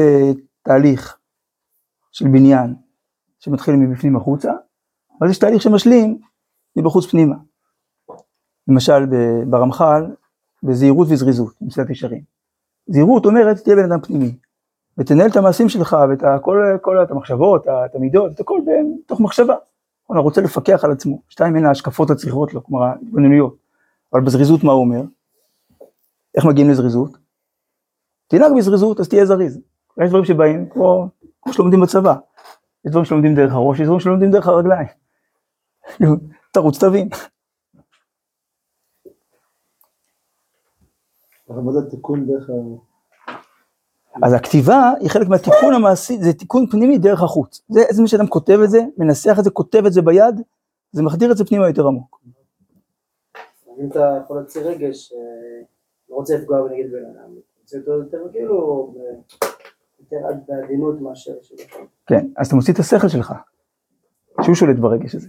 תהליך 0.62 1.18
של 2.14 2.28
בניין 2.28 2.74
שמתחיל 3.38 3.74
מבפנים 3.76 4.16
החוצה, 4.16 4.52
אבל 5.20 5.30
יש 5.30 5.38
תהליך 5.38 5.62
שמשלים 5.62 6.20
מבחוץ 6.76 7.06
פנימה. 7.06 7.36
למשל 8.68 9.06
ברמח"ל, 9.50 10.14
בזהירות 10.62 11.08
וזריזות, 11.10 11.54
במסילת 11.60 11.90
ישרים. 11.90 12.22
זהירות 12.86 13.26
אומרת, 13.26 13.56
תהיה 13.56 13.76
בן 13.76 13.92
אדם 13.92 14.00
פנימי, 14.00 14.36
ותנהל 14.98 15.30
את 15.30 15.36
המעשים 15.36 15.68
שלך 15.68 15.96
ואת 16.10 16.42
כל, 16.42 16.58
כל 16.82 17.02
את 17.02 17.10
המחשבות, 17.10 17.66
את 17.66 17.94
המידות, 17.94 18.32
את 18.32 18.40
הכל 18.40 18.60
בתוך 19.04 19.20
מחשבה. 19.20 19.54
הוא 20.04 20.18
רוצה 20.18 20.40
לפקח 20.40 20.84
על 20.84 20.92
עצמו, 20.92 21.22
שתיים 21.28 21.54
מן 21.54 21.64
ההשקפות 21.64 22.10
הצריכות 22.10 22.54
לו, 22.54 22.64
כלומר 22.64 22.84
ההתבוננויות. 22.84 23.56
אבל 24.12 24.20
בזריזות 24.20 24.64
מה 24.64 24.72
הוא 24.72 24.80
אומר? 24.80 25.02
איך 26.34 26.44
מגיעים 26.44 26.70
לזריזות? 26.70 27.10
תנהג 28.26 28.52
בזריזות, 28.56 29.00
אז 29.00 29.08
תהיה 29.08 29.26
זריז. 29.26 29.60
יש 30.02 30.08
דברים 30.08 30.24
שבאים 30.24 30.68
כמו, 30.68 31.08
כמו 31.44 31.52
שלומדים 31.52 31.80
בצבא. 31.80 32.14
יש 32.84 32.90
דברים 32.90 33.04
שלומדים 33.04 33.34
דרך 33.34 33.52
הראש, 33.52 33.80
יש 33.80 33.86
דברים 33.86 34.00
שלומדים 34.00 34.30
דרך 34.30 34.46
הרגליים. 34.46 34.88
תרוץ 36.52 36.84
תבין. 36.84 37.08
אז 44.22 44.32
הכתיבה 44.32 44.92
היא 45.00 45.10
חלק 45.10 45.28
מהתיקון 45.28 45.74
המעשי, 45.74 46.18
זה 46.22 46.32
תיקון 46.32 46.66
פנימי 46.66 46.98
דרך 46.98 47.22
החוץ. 47.22 47.62
זה 47.68 47.80
איזה 47.80 48.02
מי 48.02 48.08
שאדם 48.08 48.26
כותב 48.26 48.58
את 48.64 48.70
זה, 48.70 48.80
מנסח 48.98 49.36
את 49.38 49.44
זה, 49.44 49.50
כותב 49.50 49.82
את 49.86 49.92
זה 49.92 50.02
ביד, 50.02 50.40
זה 50.92 51.02
מחדיר 51.02 51.32
את 51.32 51.36
זה 51.36 51.44
פנימה 51.44 51.68
יותר 51.68 51.86
עמוק. 51.86 52.20
אם 53.78 53.88
אתה 53.90 54.18
יכול 54.24 54.36
להוציא 54.36 54.60
רגש, 54.60 55.12
אה, 55.12 55.18
לא 56.10 56.14
רוצה 56.16 56.36
לפגוע 56.36 56.62
בנגיד 56.62 56.92
בן 56.92 57.04
אדם, 57.04 57.34
רוצה 57.62 57.76
יותר 57.76 58.18
כאילו, 58.32 58.94
יותר 60.14 60.40
בעדינות 60.48 61.00
מאשר. 61.00 61.32
כן, 62.06 62.26
אז 62.36 62.46
אתה 62.46 62.56
מוציא 62.56 62.74
את 62.74 62.78
השכל 62.78 63.08
שלך, 63.08 63.32
שהוא 64.42 64.54
שולט 64.54 64.76
ברגש 64.76 65.14
הזה. 65.14 65.28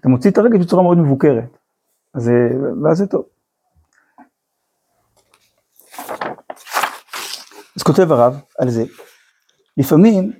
אתה 0.00 0.08
מוציא 0.08 0.30
את 0.30 0.38
הרגש 0.38 0.60
בצורה 0.60 0.82
מאוד 0.82 0.98
מבוקרת, 0.98 1.58
אז, 2.14 2.30
ואז 2.84 2.98
זה 2.98 3.06
טוב. 3.06 3.24
אז 7.76 7.82
כותב 7.82 8.12
הרב 8.12 8.40
על 8.58 8.70
זה, 8.70 8.84
לפעמים 9.76 10.32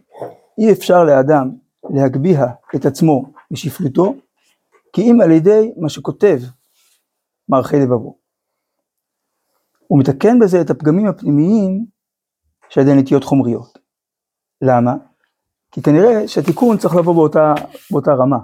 אי 0.58 0.72
אפשר 0.72 1.04
לאדם 1.04 1.50
להגביה 1.90 2.46
את 2.76 2.86
עצמו 2.86 3.32
בשפלותו, 3.50 4.14
כי 4.92 5.02
אם 5.02 5.20
על 5.20 5.30
ידי 5.30 5.72
מה 5.76 5.88
שכותב 5.88 6.38
מערכי 7.48 7.76
לבבו. 7.76 8.18
הוא 9.86 10.00
מתקן 10.00 10.38
בזה 10.38 10.60
את 10.60 10.70
הפגמים 10.70 11.06
הפנימיים 11.06 11.86
של 12.68 12.80
ידי 12.80 12.94
נטיות 12.94 13.24
חומריות. 13.24 13.78
למה? 14.62 14.94
כי 15.72 15.82
כנראה 15.82 16.28
שהתיקון 16.28 16.78
צריך 16.78 16.96
לבוא 16.96 17.14
באותה, 17.14 17.54
באותה 17.90 18.14
רמה. 18.14 18.38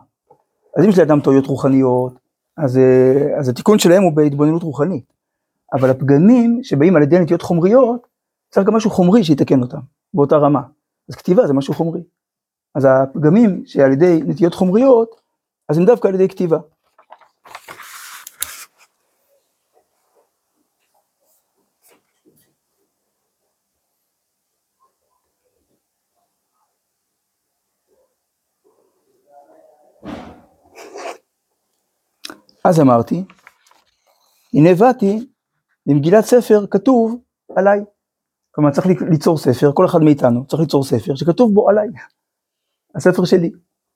אז 0.76 0.84
אם 0.84 0.88
יש 0.88 0.98
לאדם 0.98 1.20
טעויות 1.20 1.46
רוחניות, 1.46 2.12
אז, 2.56 2.78
אז 3.38 3.48
התיקון 3.48 3.78
שלהם 3.78 4.02
הוא 4.02 4.12
בהתבוננות 4.12 4.62
רוחנית. 4.62 5.12
אבל 5.72 5.90
הפגמים 5.90 6.60
שבאים 6.62 6.96
על 6.96 7.02
ידי 7.02 7.18
נטיות 7.18 7.42
חומריות, 7.42 8.06
צריך 8.50 8.66
גם 8.66 8.74
משהו 8.74 8.90
חומרי 8.90 9.24
שיתקן 9.24 9.62
אותם, 9.62 9.78
באותה 10.14 10.36
רמה. 10.36 10.62
אז 11.08 11.14
כתיבה 11.14 11.46
זה 11.46 11.52
משהו 11.52 11.74
חומרי. 11.74 12.00
אז 12.74 12.88
הפגמים 12.90 13.62
שעל 13.66 13.92
ידי 13.92 14.20
נטיות 14.26 14.54
חומריות, 14.54 15.20
אז 15.68 15.78
הם 15.78 15.84
דווקא 15.84 16.08
על 16.08 16.14
ידי 16.14 16.28
כתיבה. 16.28 16.58
אז 32.64 32.80
אמרתי, 32.80 33.24
הנה 34.54 34.74
באתי, 34.74 35.28
במגילת 35.86 36.24
ספר 36.24 36.66
כתוב 36.70 37.20
עליי. 37.56 37.80
כלומר 38.50 38.70
צריך 38.70 38.86
ליצור 39.10 39.38
ספר, 39.38 39.70
כל 39.74 39.86
אחד 39.86 39.98
מאיתנו 40.02 40.46
צריך 40.46 40.60
ליצור 40.60 40.84
ספר 40.84 41.14
שכתוב 41.14 41.54
בו 41.54 41.68
עליי. 41.68 41.88
הספר 42.94 43.24
שלי, 43.24 43.50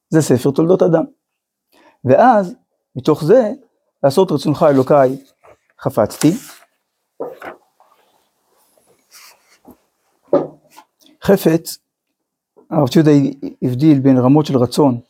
זה 0.09 0.23
ספר 0.23 0.51
תולדות 0.51 0.83
אדם. 0.83 1.05
ואז 2.05 2.55
מתוך 2.97 3.25
זה 3.25 3.53
לעשות 4.03 4.33
רצונך 4.33 4.67
אלוקיי 4.71 5.19
חפצתי. 5.81 6.33
חפץ, 11.23 11.79
הרב 12.71 12.89
ציודה 12.89 13.11
הבדיל 13.63 14.01
בין 14.01 14.19
רמות 14.19 14.47
של 14.47 14.57
רצון, 14.57 15.01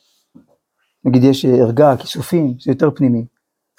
נגיד 1.04 1.25
יש 1.25 1.44
ערגה, 1.44 1.96
כיסופים, 1.96 2.54
זה 2.60 2.70
יותר 2.70 2.90
פנימי. 2.90 3.26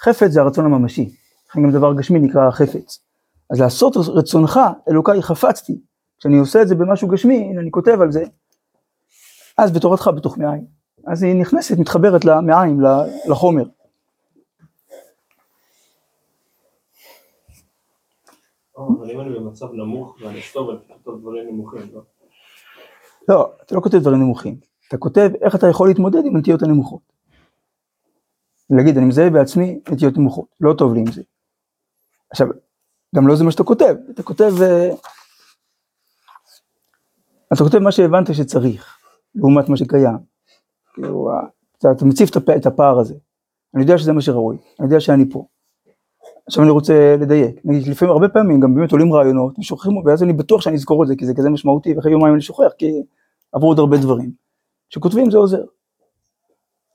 חפץ 0.02 0.30
זה 0.30 0.40
הרצון 0.40 0.64
הממשי, 0.64 1.14
לכן 1.50 1.62
גם 1.62 1.70
דבר 1.70 1.94
גשמי 1.94 2.18
נקרא 2.18 2.50
חפץ. 2.50 3.04
אז 3.50 3.60
לעשות 3.60 3.96
רצונך, 3.96 4.60
אלוקיי 4.88 5.22
חפצתי. 5.22 5.80
כשאני 6.18 6.38
עושה 6.38 6.62
את 6.62 6.68
זה 6.68 6.74
במשהו 6.74 7.08
גשמי, 7.08 7.36
הנה 7.36 7.60
אני 7.60 7.70
כותב 7.70 8.00
על 8.00 8.12
זה, 8.12 8.24
אז 9.58 9.72
בתורתך 9.72 10.10
בתוך 10.16 10.38
מעיים. 10.38 10.66
אז 11.06 11.22
היא 11.22 11.40
נכנסת, 11.40 11.78
מתחברת 11.78 12.24
למעיים, 12.24 12.80
לחומר. 13.28 13.64
אבל 18.76 19.10
אם 19.10 19.20
אני 19.20 19.38
במצב 19.38 19.72
נמוך 19.72 20.16
ואני 20.20 20.30
אני 20.30 20.40
כותב 21.04 21.20
דברים 21.20 21.48
נמוכים, 21.48 21.82
לא? 21.94 22.00
לא, 23.28 23.52
אתה 23.62 23.74
לא 23.74 23.80
כותב 23.80 23.98
דברים 23.98 24.18
נמוכים. 24.18 24.56
אתה 24.88 24.96
כותב 24.96 25.30
איך 25.42 25.54
אתה 25.54 25.66
יכול 25.68 25.88
להתמודד 25.88 26.24
עם 26.24 26.36
הנטיות 26.36 26.62
הנמוכות. 26.62 27.17
להגיד, 28.70 28.96
אני 28.96 29.06
מזהה 29.06 29.30
בעצמי 29.30 29.80
נטיות 29.90 30.18
נמוכות, 30.18 30.46
לא 30.60 30.74
טוב 30.78 30.94
לי 30.94 31.00
עם 31.00 31.12
זה. 31.12 31.22
עכשיו, 32.30 32.46
גם 33.14 33.28
לא 33.28 33.36
זה 33.36 33.44
מה 33.44 33.50
שאתה 33.50 33.64
כותב, 33.64 33.94
אתה 34.10 34.22
כותב, 34.22 34.52
אה, 34.62 34.90
אתה 37.52 37.64
כותב 37.64 37.78
מה 37.78 37.92
שהבנת 37.92 38.34
שצריך, 38.34 38.98
לעומת 39.34 39.68
מה 39.68 39.76
שקיים. 39.76 40.18
כאילו, 40.94 41.30
אתה, 41.78 41.88
אתה 41.92 42.04
מציף 42.04 42.30
את 42.56 42.66
הפער 42.66 42.98
הזה. 42.98 43.14
אני 43.74 43.82
יודע 43.82 43.98
שזה 43.98 44.12
מה 44.12 44.20
שראוי, 44.20 44.56
אני 44.80 44.86
יודע 44.86 45.00
שאני 45.00 45.30
פה. 45.30 45.46
עכשיו 46.46 46.62
אני 46.62 46.70
רוצה 46.70 47.16
לדייק, 47.20 47.60
נגיד 47.64 47.86
לפעמים 47.86 48.12
הרבה 48.12 48.28
פעמים 48.28 48.60
גם 48.60 48.74
באמת 48.74 48.92
עולים 48.92 49.12
רעיונות 49.12 49.58
ושוכחים, 49.58 49.96
ואז 49.96 50.22
אני 50.22 50.32
בטוח 50.32 50.60
שאני 50.60 50.76
אזכור 50.76 51.02
את 51.02 51.08
זה 51.08 51.16
כי 51.16 51.26
זה 51.26 51.32
כזה 51.36 51.50
משמעותי 51.50 51.94
ואחרי 51.96 52.12
יומיים 52.12 52.34
אני 52.34 52.42
שוכח 52.42 52.72
כי 52.78 53.02
עברו 53.52 53.68
עוד 53.68 53.78
הרבה 53.78 53.96
דברים. 53.96 54.32
כשכותבים 54.90 55.30
זה 55.30 55.38
עוזר. 55.38 55.64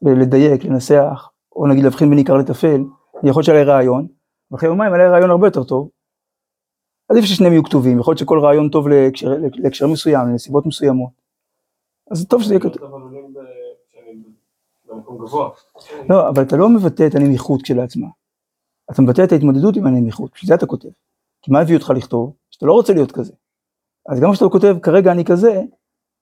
לדייק, 0.01 0.65
לנסח, 0.65 1.29
או 1.55 1.67
נגיד 1.67 1.83
להבחין 1.83 2.09
בין 2.09 2.17
עיקר 2.17 2.37
לטפל, 2.37 2.83
יכול 3.23 3.43
להיות 3.47 3.47
לי 3.47 3.63
רעיון, 3.63 4.07
ואחרי 4.51 4.69
יומיים 4.69 4.93
עלה 4.93 5.09
רעיון 5.09 5.29
הרבה 5.29 5.47
יותר 5.47 5.63
טוב, 5.63 5.89
עדיף 7.09 7.25
ששניהם 7.25 7.53
יהיו 7.53 7.63
כתובים, 7.63 7.99
יכול 7.99 8.11
להיות 8.11 8.19
שכל 8.19 8.39
רעיון 8.39 8.69
טוב 8.69 8.87
להקשר, 8.87 9.27
להקשר 9.53 9.87
מסוים, 9.87 10.27
לנסיבות 10.27 10.65
מסוימות. 10.65 11.11
אז 12.11 12.25
טוב 12.27 12.41
שזה 12.41 12.53
יהיה 12.53 12.61
כתוב. 12.61 12.83
לא, 16.09 16.29
אבל 16.29 16.43
אתה 16.43 16.57
לא 16.57 16.69
מבטא 16.69 17.07
את 17.07 17.15
הנמיכות 17.15 17.61
כשלעצמה. 17.61 18.07
אתה 18.91 19.01
מבטא 19.01 19.23
את 19.23 19.31
ההתמודדות 19.31 19.75
עם 19.75 19.87
הנמיכות, 19.87 20.31
בשביל 20.33 20.47
זה 20.47 20.55
אתה 20.55 20.65
כותב. 20.65 20.89
כי 21.41 21.51
מה 21.51 21.59
הביא 21.59 21.75
אותך 21.75 21.89
לכתוב? 21.95 22.33
שאתה 22.49 22.65
לא 22.65 22.73
רוצה 22.73 22.93
להיות 22.93 23.11
כזה. 23.11 23.33
אז 24.09 24.19
גם 24.19 24.31
כשאתה 24.31 24.49
כותב 24.49 24.75
כרגע 24.81 25.11
אני 25.11 25.25
כזה, 25.25 25.61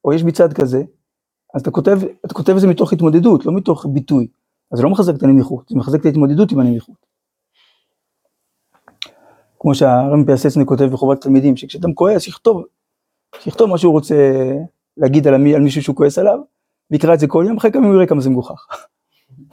או 0.05 0.13
יש 0.13 0.23
בי 0.23 0.31
צד 0.31 0.53
כזה, 0.53 0.83
אז 1.53 1.61
אתה 1.61 1.71
כותב, 1.71 1.97
אתה 2.25 2.33
כותב 2.33 2.53
את 2.53 2.59
זה 2.59 2.67
מתוך 2.67 2.93
התמודדות, 2.93 3.45
לא 3.45 3.53
מתוך 3.53 3.85
ביטוי. 3.89 4.27
אז 4.71 4.77
זה 4.77 4.83
לא 4.83 4.89
מחזק 4.89 5.13
את 5.17 5.23
הנמיכות, 5.23 5.69
זה 5.69 5.75
מחזק 5.75 5.99
את 5.99 6.05
ההתמודדות 6.05 6.51
עם 6.51 6.59
הנמיכות. 6.59 7.05
כמו 9.59 9.75
שהרמי 9.75 10.25
פיאסצני 10.25 10.65
כותב 10.65 10.83
בחובת 10.83 11.21
תלמידים, 11.21 11.57
שכשאדם 11.57 11.93
כועס, 11.93 12.21
שיכתוב, 12.21 12.63
שיכתוב 13.39 13.69
מה 13.69 13.77
שהוא 13.77 13.93
רוצה 13.93 14.15
להגיד 14.97 15.27
על, 15.27 15.33
המי, 15.33 15.55
על 15.55 15.61
מישהו 15.61 15.81
שהוא 15.83 15.95
כועס 15.95 16.17
עליו, 16.17 16.39
ויקרא 16.91 17.13
את 17.13 17.19
זה 17.19 17.27
כל 17.27 17.43
יום, 17.47 17.57
אחרי 17.57 17.71
כמה 17.71 17.87
הוא 17.87 17.95
יראה 17.95 18.07
כמה 18.07 18.21
זה 18.21 18.29
מגוחך. 18.29 18.67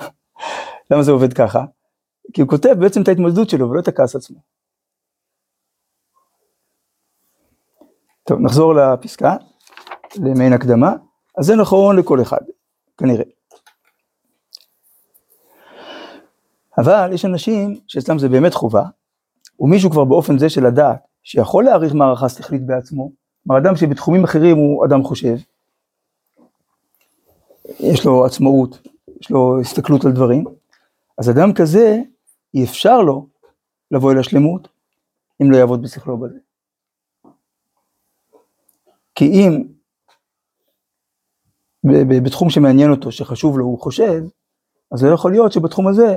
למה 0.90 1.02
זה 1.02 1.10
עובד 1.10 1.32
ככה? 1.32 1.64
כי 2.32 2.40
הוא 2.40 2.48
כותב 2.48 2.74
בעצם 2.80 3.02
את 3.02 3.08
ההתמודדות 3.08 3.50
שלו 3.50 3.70
ולא 3.70 3.80
את 3.80 3.88
הכעס 3.88 4.16
עצמו. 4.16 4.38
טוב, 8.24 8.40
נחזור 8.40 8.74
לפסקה, 8.74 9.36
למעין 10.16 10.52
הקדמה. 10.52 10.92
אז 11.38 11.46
זה 11.46 11.56
נכון 11.56 11.96
לכל 11.98 12.22
אחד, 12.22 12.40
כנראה. 12.96 13.37
אבל 16.78 17.10
יש 17.12 17.24
אנשים 17.24 17.80
שאצלם 17.88 18.18
זה 18.18 18.28
באמת 18.28 18.54
חובה, 18.54 18.82
ומישהו 19.60 19.90
כבר 19.90 20.04
באופן 20.04 20.38
זה 20.38 20.48
של 20.48 20.66
הדעת, 20.66 21.06
שיכול 21.22 21.64
להעריך 21.64 21.94
מערכה 21.94 22.28
שכלית 22.28 22.66
בעצמו, 22.66 23.10
כלומר 23.44 23.60
אדם 23.60 23.76
שבתחומים 23.76 24.24
אחרים 24.24 24.56
הוא 24.56 24.86
אדם 24.86 25.04
חושב, 25.04 25.36
יש 27.80 28.04
לו 28.04 28.24
עצמאות, 28.24 28.88
יש 29.20 29.30
לו 29.30 29.60
הסתכלות 29.60 30.04
על 30.04 30.12
דברים, 30.12 30.44
אז 31.18 31.30
אדם 31.30 31.52
כזה, 31.52 31.98
אי 32.54 32.64
אפשר 32.64 33.02
לו 33.02 33.26
לבוא 33.90 34.12
אל 34.12 34.18
השלמות, 34.18 34.68
אם 35.42 35.50
לא 35.50 35.56
יעבוד 35.56 35.82
בשכלו 35.82 36.18
בזה. 36.18 36.38
כי 39.14 39.24
אם 39.24 39.64
בתחום 42.24 42.50
שמעניין 42.50 42.90
אותו, 42.90 43.12
שחשוב 43.12 43.58
לו, 43.58 43.64
הוא 43.64 43.78
חושב, 43.80 44.22
אז 44.92 45.04
לא 45.04 45.14
יכול 45.14 45.32
להיות 45.32 45.52
שבתחום 45.52 45.88
הזה 45.88 46.16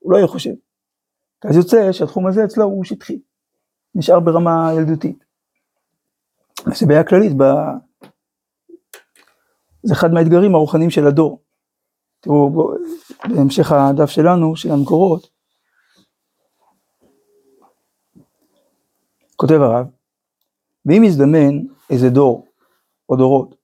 הוא 0.00 0.12
לא 0.12 0.16
יהיה 0.16 0.26
חושב. 0.26 0.54
אז 1.44 1.56
יוצא 1.56 1.92
שהתחום 1.92 2.26
הזה 2.26 2.44
אצלו 2.44 2.64
הוא 2.64 2.84
שטחי, 2.84 3.20
נשאר 3.94 4.20
ברמה 4.20 4.70
ילדותית. 4.76 5.24
זה 6.74 6.86
בעיה 6.86 7.04
כללית, 7.04 7.32
ב... 7.36 7.42
זה 9.82 9.94
אחד 9.94 10.12
מהאתגרים 10.12 10.54
הרוחניים 10.54 10.90
של 10.90 11.06
הדור. 11.06 11.42
תראו, 12.20 12.50
בוא, 12.50 12.74
בהמשך 13.28 13.72
הדף 13.72 14.10
שלנו, 14.10 14.56
של 14.56 14.70
המקורות, 14.70 15.30
כותב 19.36 19.60
הרב, 19.60 19.86
ואם 20.86 21.04
יזדמן 21.04 21.58
איזה 21.90 22.10
דור 22.10 22.46
או 23.08 23.16
דורות, 23.16 23.54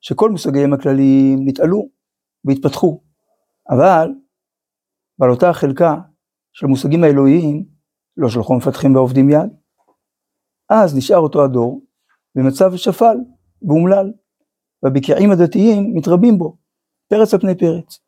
שכל 0.00 0.30
מושגיהם 0.30 0.72
הכלליים 0.72 1.38
נתעלו 1.48 1.88
והתפתחו, 2.44 3.00
אבל 3.70 4.08
ועל 5.22 5.30
אותה 5.30 5.50
החלקה 5.50 5.94
של 6.52 6.66
המושגים 6.66 7.04
האלוהיים 7.04 7.64
לא 8.16 8.28
שלחו 8.28 8.54
מפתחים 8.54 8.96
ועובדים 8.96 9.30
יד, 9.30 9.50
אז 10.68 10.96
נשאר 10.96 11.18
אותו 11.18 11.44
הדור 11.44 11.82
במצב 12.34 12.76
שפל 12.76 13.16
ואומלל, 13.62 14.12
והבקיעים 14.82 15.30
הדתיים 15.30 15.94
מתרבים 15.94 16.38
בו, 16.38 16.56
פרץ 17.08 17.34
על 17.34 17.40
פני 17.40 17.58
פרץ. 17.58 17.98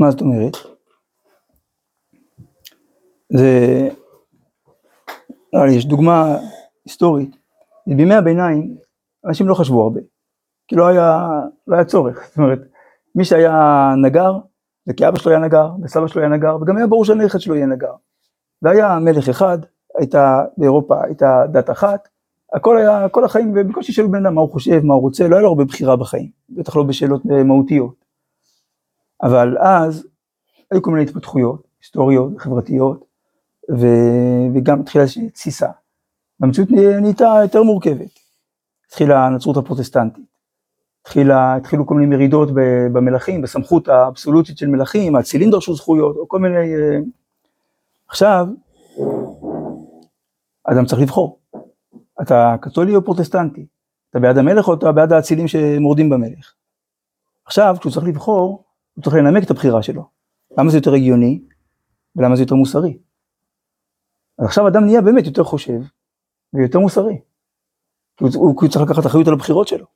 מה 0.00 0.10
זאת 0.10 0.20
אומרת? 0.20 0.56
זה, 3.32 3.88
יש 5.76 5.86
דוגמה 5.86 6.36
היסטורית, 6.84 7.36
בימי 7.86 8.14
הביניים 8.14 8.76
אנשים 9.28 9.48
לא 9.48 9.54
חשבו 9.54 9.82
הרבה, 9.82 10.00
כי 10.68 10.76
לא 10.76 10.86
היה, 10.86 11.28
לא 11.66 11.76
היה 11.76 11.84
צורך, 11.84 12.28
זאת 12.28 12.38
אומרת, 12.38 12.58
מי 13.14 13.24
שהיה 13.24 13.90
נגר, 14.02 14.32
זה 14.86 14.94
כי 14.94 15.08
אבא 15.08 15.18
שלו 15.18 15.32
היה 15.32 15.40
נגר, 15.40 15.70
וסבא 15.82 16.06
שלו 16.06 16.22
היה 16.22 16.30
נגר, 16.30 16.56
וגם 16.60 16.76
היה 16.76 16.86
ברור 16.86 17.04
שהנכד 17.04 17.38
שלו 17.38 17.54
יהיה 17.54 17.66
נגר. 17.66 17.92
והיה 18.62 18.98
מלך 18.98 19.28
אחד, 19.28 19.58
הייתה 19.98 20.44
באירופה, 20.56 21.04
הייתה 21.04 21.42
דת 21.52 21.70
אחת, 21.70 22.08
הכל 22.52 22.78
היה, 22.78 23.08
כל 23.08 23.24
החיים, 23.24 23.52
ובקושי 23.56 23.92
שאלו 23.92 24.10
בן 24.10 24.26
אדם 24.26 24.34
מה 24.34 24.40
הוא 24.40 24.50
חושב, 24.50 24.80
מה 24.84 24.94
הוא 24.94 25.02
רוצה, 25.02 25.28
לא 25.28 25.36
היה 25.36 25.42
לו 25.42 25.48
הרבה 25.48 25.64
בחירה 25.64 25.96
בחיים, 25.96 26.30
בטח 26.50 26.76
לא 26.76 26.82
בשאלות 26.82 27.22
אה, 27.30 27.44
מהותיות. 27.44 28.04
אבל 29.22 29.58
אז 29.58 30.06
היו 30.70 30.82
כל 30.82 30.90
מיני 30.90 31.02
התפתחויות, 31.02 31.62
היסטוריות, 31.80 32.32
חברתיות, 32.38 33.04
ו... 33.70 33.86
וגם 34.54 34.80
התחילה 34.80 35.02
איזושהי 35.02 35.30
תסיסה. 35.30 35.68
והמציאות 36.40 36.70
נהייתה 36.70 37.38
יותר 37.42 37.62
מורכבת. 37.62 38.10
התחילה 38.86 39.26
הנצרות 39.26 39.56
הפרוטסטנטית, 39.56 40.35
התחילה, 41.06 41.56
התחילו 41.56 41.86
כל 41.86 41.94
מיני 41.94 42.16
מרידות 42.16 42.48
במלכים, 42.92 43.42
בסמכות 43.42 43.88
האבסולוטית 43.88 44.58
של 44.58 44.66
מלכים, 44.66 45.16
האצילים 45.16 45.50
דרשו 45.50 45.74
זכויות, 45.74 46.16
או 46.16 46.28
כל 46.28 46.38
מיני... 46.38 46.56
אה, 46.56 46.98
עכשיו, 48.08 48.46
אדם 50.64 50.86
צריך 50.86 51.02
לבחור. 51.02 51.38
אתה 52.22 52.56
קתולי 52.60 52.96
או 52.96 53.04
פרוטסטנטי? 53.04 53.66
אתה 54.10 54.20
בעד 54.20 54.38
המלך 54.38 54.68
או 54.68 54.74
אתה 54.74 54.92
בעד 54.92 55.12
האצילים 55.12 55.48
שמורדים 55.48 56.10
במלך? 56.10 56.54
עכשיו, 57.44 57.76
כשהוא 57.78 57.92
צריך 57.92 58.06
לבחור, 58.06 58.64
הוא 58.94 59.04
צריך 59.04 59.16
לנמק 59.16 59.44
את 59.44 59.50
הבחירה 59.50 59.82
שלו. 59.82 60.08
למה 60.58 60.70
זה 60.70 60.78
יותר 60.78 60.94
הגיוני 60.94 61.40
ולמה 62.16 62.36
זה 62.36 62.42
יותר 62.42 62.54
מוסרי? 62.54 62.98
אז 64.38 64.46
עכשיו 64.46 64.68
אדם 64.68 64.84
נהיה 64.84 65.00
באמת 65.02 65.26
יותר 65.26 65.44
חושב 65.44 65.80
ויותר 66.52 66.78
מוסרי. 66.78 67.20
כי 68.16 68.24
הוא, 68.24 68.30
הוא, 68.34 68.54
הוא 68.60 68.68
צריך 68.68 68.90
לקחת 68.90 69.06
אחריות 69.06 69.28
על 69.28 69.34
הבחירות 69.34 69.68
שלו. 69.68 69.95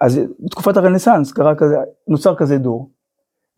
אז 0.00 0.20
בתקופת 0.40 0.76
הרנסאנס 0.76 1.32
קרה 1.32 1.54
כזה, 1.54 1.76
נוצר 2.08 2.34
כזה 2.34 2.58
דור, 2.58 2.90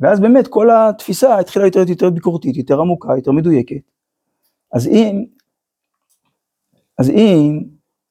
ואז 0.01 0.21
באמת 0.21 0.49
כל 0.49 0.71
התפיסה 0.71 1.39
התחילה 1.39 1.65
להיות 1.65 1.89
יותר 1.89 2.11
ביקורתית, 2.11 2.57
יותר 2.57 2.81
עמוקה, 2.81 3.17
יותר 3.17 3.33
מדויקת. 3.33 3.77
אז 4.73 4.87
אם, 4.87 5.25
אז 6.99 7.11
אם, 7.11 7.65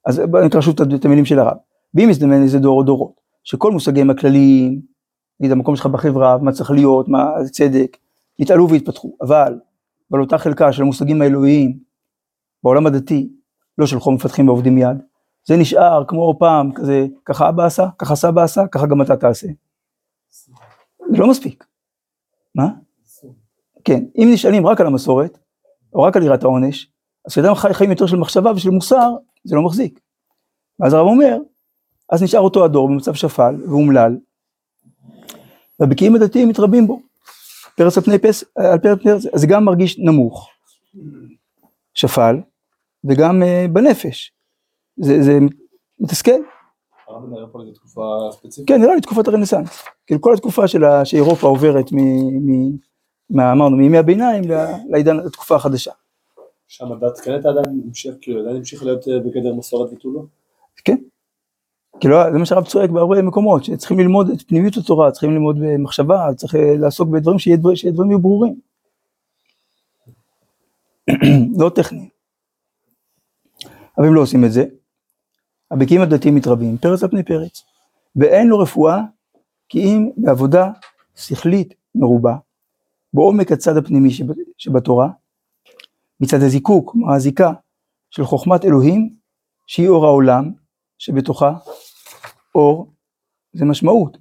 אז 0.06 0.20
בואו 0.20 0.46
נקרא 0.46 0.62
שוב 0.62 0.76
את 0.96 1.06
המילים 1.06 1.26
של 1.26 1.40
הרב, 1.40 1.58
ואם 1.94 2.10
יזדמן 2.10 2.44
איזה 2.44 2.60
דור 2.60 2.78
או 2.78 2.84
דורות, 2.84 3.22
שכל 3.44 3.72
מושגיהם 3.72 4.10
הכלליים, 4.10 4.82
נגיד 5.40 5.52
המקום 5.52 5.76
שלך 5.76 5.86
בחברה, 5.86 6.38
מה 6.38 6.52
צריך 6.52 6.72
להיות, 6.72 7.08
מה 7.08 7.32
צדק, 7.52 7.98
יתעלו 8.40 8.70
ויתפתחו, 8.70 9.18
אבל, 9.22 9.60
אבל 10.12 10.22
אותה 10.22 10.38
חלקה 10.38 10.72
של 10.72 10.82
המושגים 10.82 11.22
האלוהיים, 11.22 11.80
בעולם 12.64 12.88
הדתי, 12.88 13.30
לא 13.78 13.86
שלחו 13.86 14.12
מפתחים 14.12 14.48
ועובדים 14.48 14.78
יד, 14.78 14.98
זה 15.46 15.58
נשאר 15.58 16.04
כמו 16.08 16.36
פעם, 16.40 16.72
כזה, 16.74 17.06
ככה 17.26 17.50
אבא 17.50 17.66
עשה, 17.66 17.86
ככה 17.98 18.16
סבא 18.16 18.44
עשה, 18.44 18.68
ככה 18.72 18.88
גם 18.88 19.02
אתה 19.02 19.18
תעשה. 19.18 19.48
זה 21.12 21.18
לא 21.18 21.30
מספיק. 21.30 21.66
מה? 22.56 22.68
כן, 23.84 24.04
אם 24.18 24.30
נשענים 24.34 24.68
רק 24.68 24.82
על 24.82 24.88
המסורת, 24.88 25.38
או 25.94 26.02
רק 26.02 26.18
על 26.18 26.24
יראת 26.24 26.44
העונש, 26.44 26.92
אז 27.26 27.32
כשאדם 27.32 27.56
חי 27.56 27.74
חיים 27.74 27.90
יותר 27.92 28.06
של 28.06 28.18
מחשבה 28.18 28.52
ושל 28.52 28.70
מוסר, 28.70 29.10
זה 29.44 29.56
לא 29.56 29.62
מחזיק. 29.62 30.00
ואז 30.80 30.94
הרב 30.94 31.08
אומר, 31.08 31.38
אז 32.10 32.24
נשאר 32.24 32.40
אותו 32.40 32.66
הדור 32.66 32.88
במצב 32.88 33.14
שפל 33.14 33.56
ואומלל, 33.70 34.18
והבקיעים 35.80 36.16
הדתיים 36.16 36.50
מתרבים 36.50 36.88
בו. 36.88 37.02
פרס 37.78 37.98
על 37.98 38.04
פני 38.04 38.20
פס, 38.20 38.44
על 38.56 38.80
פני 38.80 38.92
פרס, 39.04 39.26
אז 39.34 39.42
זה 39.42 39.48
גם 39.48 39.66
מרגיש 39.66 40.00
נמוך, 40.00 40.50
שפל, 41.94 42.36
וגם 43.04 43.42
uh, 43.42 43.72
בנפש. 43.72 44.35
זה, 44.98 45.24
זה 45.24 45.40
מתסכל. 46.00 46.32
הרב 47.08 47.24
מדבר 47.26 47.48
פה 47.52 47.60
על 47.62 47.68
איזו 47.68 47.76
תקופה 47.80 48.02
ספציפית. 48.32 48.68
כן, 48.68 48.82
נראה 48.82 48.96
לי 48.96 49.02
תקופת 49.02 49.28
הרנסאנס. 49.28 49.84
כאילו 50.08 50.22
כל 50.22 50.34
התקופה 50.34 50.68
של 50.68 50.84
ה- 50.84 51.06
שאירופה 51.06 51.48
עוברת 51.48 51.92
מ... 51.92 51.98
מ... 52.52 52.78
מה 53.30 53.52
אמרנו, 53.52 53.78
מימי 53.78 53.98
הביניים 53.98 54.44
לעידן, 54.90 55.18
לתקופה 55.18 55.56
החדשה. 55.56 55.92
שם 56.68 56.92
הדת 56.92 57.18
הייתה 57.28 57.50
עדיין 57.50 57.82
המשיך, 57.88 58.16
כאילו 58.22 58.42
עדיין 58.42 58.56
המשיכה 58.56 58.86
להיות 58.86 59.08
אה, 59.08 59.20
בגדר 59.20 59.54
מסורת 59.54 59.94
ותו 59.94 60.12
לא. 60.12 60.22
כן. 60.86 60.96
כאילו 62.00 62.16
זה 62.34 62.38
מה 62.40 62.46
שהרב 62.46 62.66
צועק 62.66 62.90
בהרבה 62.90 63.22
מקומות, 63.22 63.64
שצריכים 63.64 64.00
ללמוד 64.00 64.30
את 64.30 64.42
פנימיות 64.42 64.78
התורה, 64.78 65.12
צריכים 65.12 65.32
ללמוד 65.32 65.56
במחשבה, 65.60 66.28
צריך 66.36 66.56
אה, 66.56 66.76
לעסוק 66.78 67.10
בדברים 67.10 67.40
שיהיה 67.40 67.58
דבר- 67.58 67.76
שיהיה 67.76 67.94
דברים 67.94 68.10
יהיו 68.12 68.20
ברורים. 68.20 68.60
לא 71.60 71.70
טכניים. 71.70 72.10
אבל 73.98 74.08
הם 74.08 74.16
לא 74.16 74.22
עושים 74.22 74.46
את 74.46 74.52
זה. 74.52 74.66
הבקיעים 75.72 76.02
הדתיים 76.02 76.36
מתרבים, 76.36 76.78
פרץ 76.78 77.04
על 77.04 77.10
פני 77.10 77.24
פרץ. 77.24 77.64
ואין 78.16 78.48
לו 78.48 78.60
רפואה 78.60 79.02
כי 79.70 79.84
אם 79.84 80.12
בעבודה 80.18 80.72
שכלית 81.16 81.74
מרובה, 81.96 82.36
בעומק 83.14 83.52
הצד 83.52 83.78
הפנימי 83.78 84.12
שב- 84.12 84.34
שבתורה, 84.58 85.10
מצד 86.20 86.42
הזיקוק, 86.42 86.92
כלומר 86.92 87.14
הזיקה 87.14 87.54
של 88.10 88.24
חוכמת 88.24 88.66
אלוהים, 88.66 89.16
שהיא 89.68 89.88
אור 89.88 90.06
העולם 90.06 90.52
שבתוכה, 90.98 91.54
אור 92.56 92.94
זה 93.54 93.66
משמעות. 93.66 94.18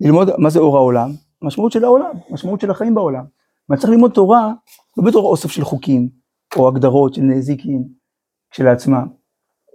ללמוד 0.00 0.30
מה 0.38 0.50
זה 0.50 0.58
אור 0.58 0.76
העולם, 0.76 1.10
משמעות 1.42 1.72
של 1.72 1.84
העולם, 1.84 2.10
משמעות 2.30 2.60
של 2.60 2.70
החיים 2.70 2.94
בעולם. 2.94 3.24
אבל 3.70 3.78
צריך 3.78 3.90
ללמוד 3.90 4.12
תורה 4.12 4.52
לא 4.96 5.04
בתור 5.04 5.30
אוסף 5.30 5.50
של 5.50 5.64
חוקים, 5.64 6.08
או 6.56 6.68
הגדרות 6.68 7.14
של 7.14 7.22
נזיקין 7.22 7.88
כשלעצמם, 8.50 9.06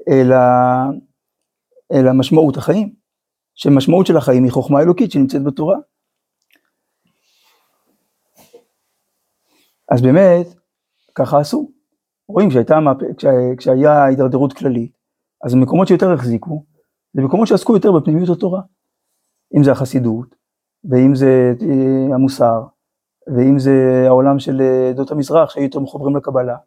אלא, 0.09 0.35
אלא 1.93 2.11
משמעות 2.13 2.57
החיים, 2.57 2.93
שמשמעות 3.55 4.05
של 4.05 4.17
החיים 4.17 4.43
היא 4.43 4.51
חוכמה 4.51 4.81
אלוקית 4.81 5.11
שנמצאת 5.11 5.43
בתורה. 5.43 5.77
אז 9.91 10.01
באמת, 10.01 10.47
ככה 11.15 11.39
עשו. 11.39 11.71
רואים 12.27 12.51
שהייתה, 12.51 12.79
כשה, 13.17 13.29
כשהיה 13.57 14.05
הידרדרות 14.05 14.53
כללית, 14.53 14.91
אז 15.45 15.53
המקומות 15.53 15.87
שיותר 15.87 16.11
החזיקו, 16.11 16.65
זה 17.13 17.21
מקומות 17.21 17.47
שעסקו 17.47 17.75
יותר 17.75 17.91
בפנימיות 17.91 18.29
התורה. 18.29 18.61
אם 19.57 19.63
זה 19.63 19.71
החסידות, 19.71 20.35
ואם 20.89 21.15
זה 21.15 21.53
אה, 21.61 22.15
המוסר, 22.15 22.61
ואם 23.35 23.59
זה 23.59 24.03
העולם 24.07 24.39
של 24.39 24.61
אה, 24.61 24.89
עדות 24.89 25.11
המזרח 25.11 25.49
שהיו 25.49 25.63
יותר 25.63 25.79
מחוברים 25.79 26.15
לקבלה. 26.15 26.57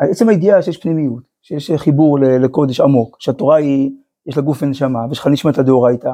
עצם 0.00 0.28
הידיעה 0.28 0.62
שיש 0.62 0.76
פנימיות, 0.82 1.22
שיש 1.42 1.70
חיבור 1.76 2.18
לקודש 2.20 2.80
עמוק, 2.80 3.16
שהתורה 3.20 3.56
היא, 3.56 3.90
יש 4.26 4.36
לה 4.36 4.42
גוף 4.42 4.62
ונשמה, 4.62 5.06
ויש 5.08 5.18
לך 5.18 5.26
נשמתא 5.26 5.62
דאורייתא, 5.62 6.12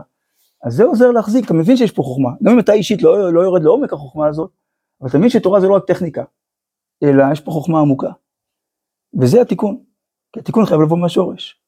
אז 0.62 0.74
זה 0.74 0.84
עוזר 0.84 1.10
להחזיק, 1.10 1.44
אתה 1.44 1.54
מבין 1.54 1.76
שיש 1.76 1.92
פה 1.92 2.02
חוכמה. 2.02 2.30
גם 2.42 2.52
אם 2.52 2.58
אתה 2.58 2.72
אישית 2.72 3.02
לא, 3.02 3.32
לא 3.32 3.40
יורד 3.40 3.62
לעומק 3.62 3.92
החוכמה 3.92 4.26
הזאת, 4.26 4.50
אבל 5.00 5.08
אתה 5.08 5.18
מבין 5.18 5.30
שתורה 5.30 5.60
זה 5.60 5.68
לא 5.68 5.76
רק 5.76 5.84
טכניקה, 5.86 6.24
אלא 7.02 7.24
יש 7.32 7.40
פה 7.40 7.50
חוכמה 7.50 7.80
עמוקה. 7.80 8.10
וזה 9.20 9.40
התיקון, 9.40 9.82
כי 10.32 10.40
התיקון 10.40 10.66
חייב 10.66 10.80
לבוא 10.80 10.98
מהשורש. 10.98 11.62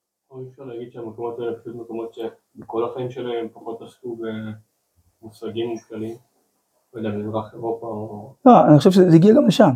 אפשר 0.51 0.65
להגיד 0.65 0.93
שהמקומות 0.93 1.39
האלה 1.39 1.53
פשוט 1.61 1.75
מקומות 1.77 2.15
שבכל 2.15 2.85
החיים 2.85 3.11
שלהם 3.11 3.49
פחות 3.53 3.83
עסקו 3.83 4.19
במושגים 5.23 5.79
כלליים, 5.89 6.17
לא 6.95 6.99
יודע, 6.99 7.11
במזרח 7.11 7.55
אירופה 7.55 7.87
או... 7.87 8.35
לא, 8.47 8.53
אני 8.69 8.79
חושב 8.79 8.91
שזה 8.91 9.17
הגיע 9.17 9.35
גם 9.35 9.47
לשם. 9.47 9.71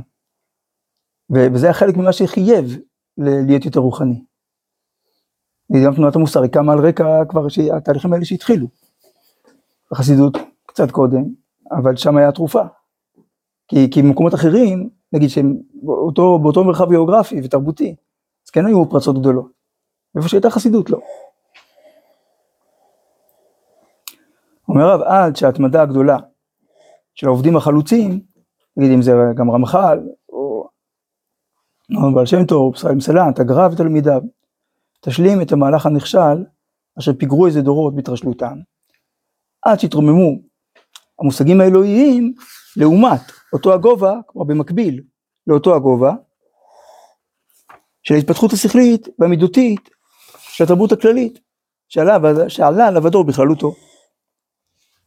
וזה 1.30 1.66
היה 1.66 1.74
חלק 1.74 1.96
ממה 1.96 2.12
שחייב 2.12 2.64
להיות 3.18 3.64
יותר 3.64 3.80
רוחני. 3.80 4.24
גם 5.84 5.94
תנועת 5.94 6.16
המוסר 6.16 6.42
היא 6.42 6.50
קמה 6.50 6.72
על 6.72 6.86
רקע 6.86 7.24
כבר 7.28 7.46
התהליכים 7.76 8.12
האלה 8.12 8.24
שהתחילו. 8.24 8.66
בחסידות 9.92 10.36
קצת 10.66 10.90
קודם, 10.90 11.24
אבל 11.70 11.96
שם 11.96 12.16
היה 12.16 12.32
תרופה. 12.32 12.62
כי, 13.68 13.90
כי 13.90 14.02
במקומות 14.02 14.34
אחרים, 14.34 14.90
נגיד 15.12 15.28
שהם 15.28 15.56
באותו, 15.82 16.38
באותו 16.38 16.64
מרחב 16.64 16.88
גיאוגרפי 16.88 17.40
ותרבותי, 17.44 17.94
אז 18.46 18.50
כן 18.50 18.66
היו 18.66 18.90
פרצות 18.90 19.18
גדולות. 19.18 19.52
איפה 20.16 20.28
שהייתה 20.28 20.50
חסידות 20.50 20.90
לא. 20.90 20.98
אומר 24.68 24.84
הרב, 24.84 25.02
עד 25.02 25.36
שההתמדה 25.36 25.82
הגדולה 25.82 26.16
של 27.14 27.26
העובדים 27.26 27.56
החלוצים, 27.56 28.20
נגיד 28.76 28.92
אם 28.92 29.02
זה 29.02 29.12
גם 29.34 29.50
רמח"ל, 29.50 29.98
או 30.28 32.14
בעל 32.14 32.26
שם 32.26 32.44
טוב, 32.44 32.74
ישראל 32.74 32.94
מסלנט, 32.94 33.40
הגר"א 33.40 33.68
ותלמידיו, 33.72 34.22
תשלים 35.00 35.42
את 35.42 35.52
המהלך 35.52 35.86
הנכשל, 35.86 36.44
אשר 36.98 37.12
פיגרו 37.18 37.46
איזה 37.46 37.62
דורות 37.62 37.94
בהתרשלותם, 37.94 38.58
עד 39.62 39.80
שהתרוממו 39.80 40.38
המושגים 41.20 41.60
האלוהיים 41.60 42.34
לעומת 42.76 43.20
אותו 43.52 43.74
הגובה, 43.74 44.14
כלומר 44.26 44.46
במקביל 44.46 45.02
לאותו 45.46 45.76
הגובה, 45.76 46.12
של 48.02 48.14
ההתפתחות 48.14 48.52
השכלית 48.52 49.08
והמידותית 49.18 49.90
של 50.38 50.64
התרבות 50.64 50.92
הכללית, 50.92 51.38
שעלה, 51.88 52.18
שעלה 52.48 52.88
עליו 52.88 53.06
הדור 53.06 53.24
בכללותו. 53.24 53.74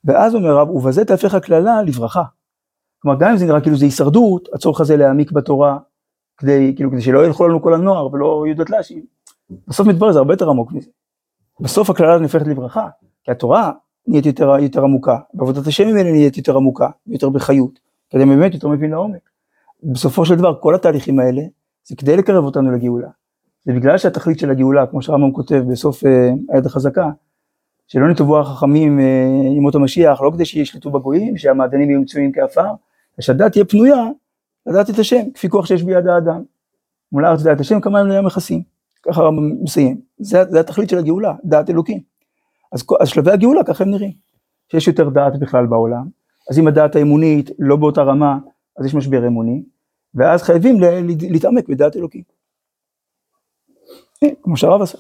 ואז 0.06 0.36
אומר 0.36 0.56
רב, 0.56 0.70
ובזה 0.70 1.06
תהפך 1.06 1.34
הקללה 1.34 1.82
לברכה. 1.82 2.24
כלומר, 3.00 3.20
גם 3.20 3.32
אם 3.32 3.38
זה 3.38 3.46
נראה 3.46 3.62
כאילו 3.62 3.78
זה 3.78 3.86
הישרדות, 3.86 4.50
הצורך 4.54 4.82
הזה 4.82 4.98
להעמיק 4.98 5.32
בתורה, 5.32 5.78
כדי, 6.38 6.74
כאילו, 6.76 6.92
כדי 6.92 7.02
שלא 7.02 7.26
ילכו 7.26 7.48
לנו 7.48 7.62
כל 7.62 7.74
הנוער 7.74 8.14
ולא 8.14 8.44
יהיו 8.46 8.58
דתל"שים, 8.58 9.06
בסוף 9.68 9.88
מתברר 9.88 10.12
זה 10.12 10.20
הרבה 10.20 10.34
יותר 10.34 10.50
עמוק 10.50 10.72
מזה. 10.72 10.90
בסוף 11.60 11.90
הקללה 11.90 12.20
נהפכת 12.20 12.48
לברכה, 12.48 12.88
כי 13.24 13.32
התורה 13.32 13.72
נהיית 14.08 14.26
יותר, 14.26 14.50
יותר 14.60 14.84
עמוקה, 14.84 15.18
ועבודת 15.34 15.68
השם 15.68 15.88
ממנה 15.88 16.12
נהיית 16.12 16.38
יותר 16.38 16.58
עמוקה, 16.58 16.90
יותר 17.08 17.30
בחיות, 17.30 17.80
כדי 18.10 18.26
באמת 18.26 18.54
יותר 18.54 18.68
מבין 18.68 18.92
לעומק. 18.92 19.30
בסופו 19.84 20.26
של 20.26 20.36
דבר, 20.36 20.60
כל 20.60 20.76
התהליכים 20.76 21.20
האלה, 21.20 21.42
זה 21.84 21.96
כדי 21.96 22.18
לקרב 22.18 22.44
אותנו 22.44 22.72
לגאולה. 22.72 23.10
זה 23.66 23.74
בגלל 23.74 23.98
שהתכלית 23.98 24.40
של 24.40 24.52
הגאולה, 24.52 24.88
כמו 24.88 25.02
שהרמב"ם 25.02 25.32
כותב 25.32 25.64
בסוף 25.72 26.06
אה, 26.06 26.30
היד 26.50 26.66
החזקה, 26.66 27.10
שלא 27.88 28.10
נתבעו 28.10 28.40
החכמים 28.40 29.00
אה, 29.00 29.06
ימות 29.58 29.76
המשיח, 29.76 30.22
לא 30.22 30.32
כדי 30.34 30.46
שישלטו 30.46 30.92
בגויים, 30.92 31.38
שהמעדנים 31.38 31.90
יהיו 31.90 32.02
מצויים 32.02 32.32
כעפר, 32.32 32.74
ושהדת 33.20 33.52
תהיה 33.52 33.66
פנויה 33.66 34.06
לדעת 34.66 34.90
את 34.90 35.00
השם, 35.00 35.32
כפי 35.34 35.50
כוח 35.50 35.66
שיש 35.66 35.84
ביד 35.84 36.08
האדם. 36.08 36.44
מול 37.12 37.26
הארץ 37.26 37.42
דעת 37.42 37.60
השם, 37.60 37.82
כמה 37.82 38.00
הם 38.00 38.08
לים 38.08 38.26
מכסים. 38.26 38.62
ככה 39.04 39.22
הרמב"ם 39.22 39.64
מסיים. 39.64 40.02
זה, 40.18 40.44
זה 40.50 40.60
התכלית 40.60 40.90
של 40.90 40.98
הגאולה, 40.98 41.34
דעת 41.44 41.70
אלוקים. 41.70 42.02
אז, 42.72 42.84
אז 43.00 43.08
שלבי 43.08 43.32
הגאולה 43.32 43.64
ככה 43.64 43.84
הם 43.84 43.92
נראים. 43.92 44.14
שיש 44.72 44.88
יותר 44.88 45.10
דעת 45.10 45.40
בכלל 45.40 45.66
בעולם, 45.66 46.08
אז 46.50 46.60
אם 46.60 46.68
הדעת 46.68 46.96
האמונית 46.96 47.50
לא 47.60 47.76
באותה 47.76 48.02
רמה, 48.02 48.38
אז 48.78 48.86
יש 48.86 48.96
משבר 48.96 49.28
אמוני, 49.28 49.64
ואז 50.16 50.44
חייבים 50.44 50.80
להתעמק 51.30 51.70
בדעת 51.70 51.96
אלוקים. 51.96 52.24
כמו 54.44 54.58
שהרב 54.58 54.82
עשה. 54.82 54.98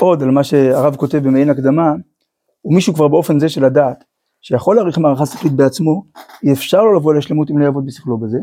עוד 0.00 0.22
על 0.22 0.30
מה 0.30 0.44
שהרב 0.44 0.96
כותב 0.96 1.18
במעין 1.18 1.50
הקדמה, 1.50 1.92
ומישהו 2.64 2.94
כבר 2.94 3.08
באופן 3.08 3.38
זה 3.38 3.48
של 3.48 3.64
הדעת, 3.64 4.04
שיכול 4.40 4.76
להעריך 4.76 4.98
מערכה 4.98 5.26
שכלית 5.26 5.52
בעצמו, 5.52 6.04
אי 6.42 6.52
אפשר 6.52 6.82
לו 6.82 6.94
לבוא 6.94 7.14
לשלמות 7.14 7.50
אם 7.50 7.58
לא 7.58 7.64
יעבוד 7.64 7.86
בשכלו 7.86 8.18
בזה. 8.18 8.38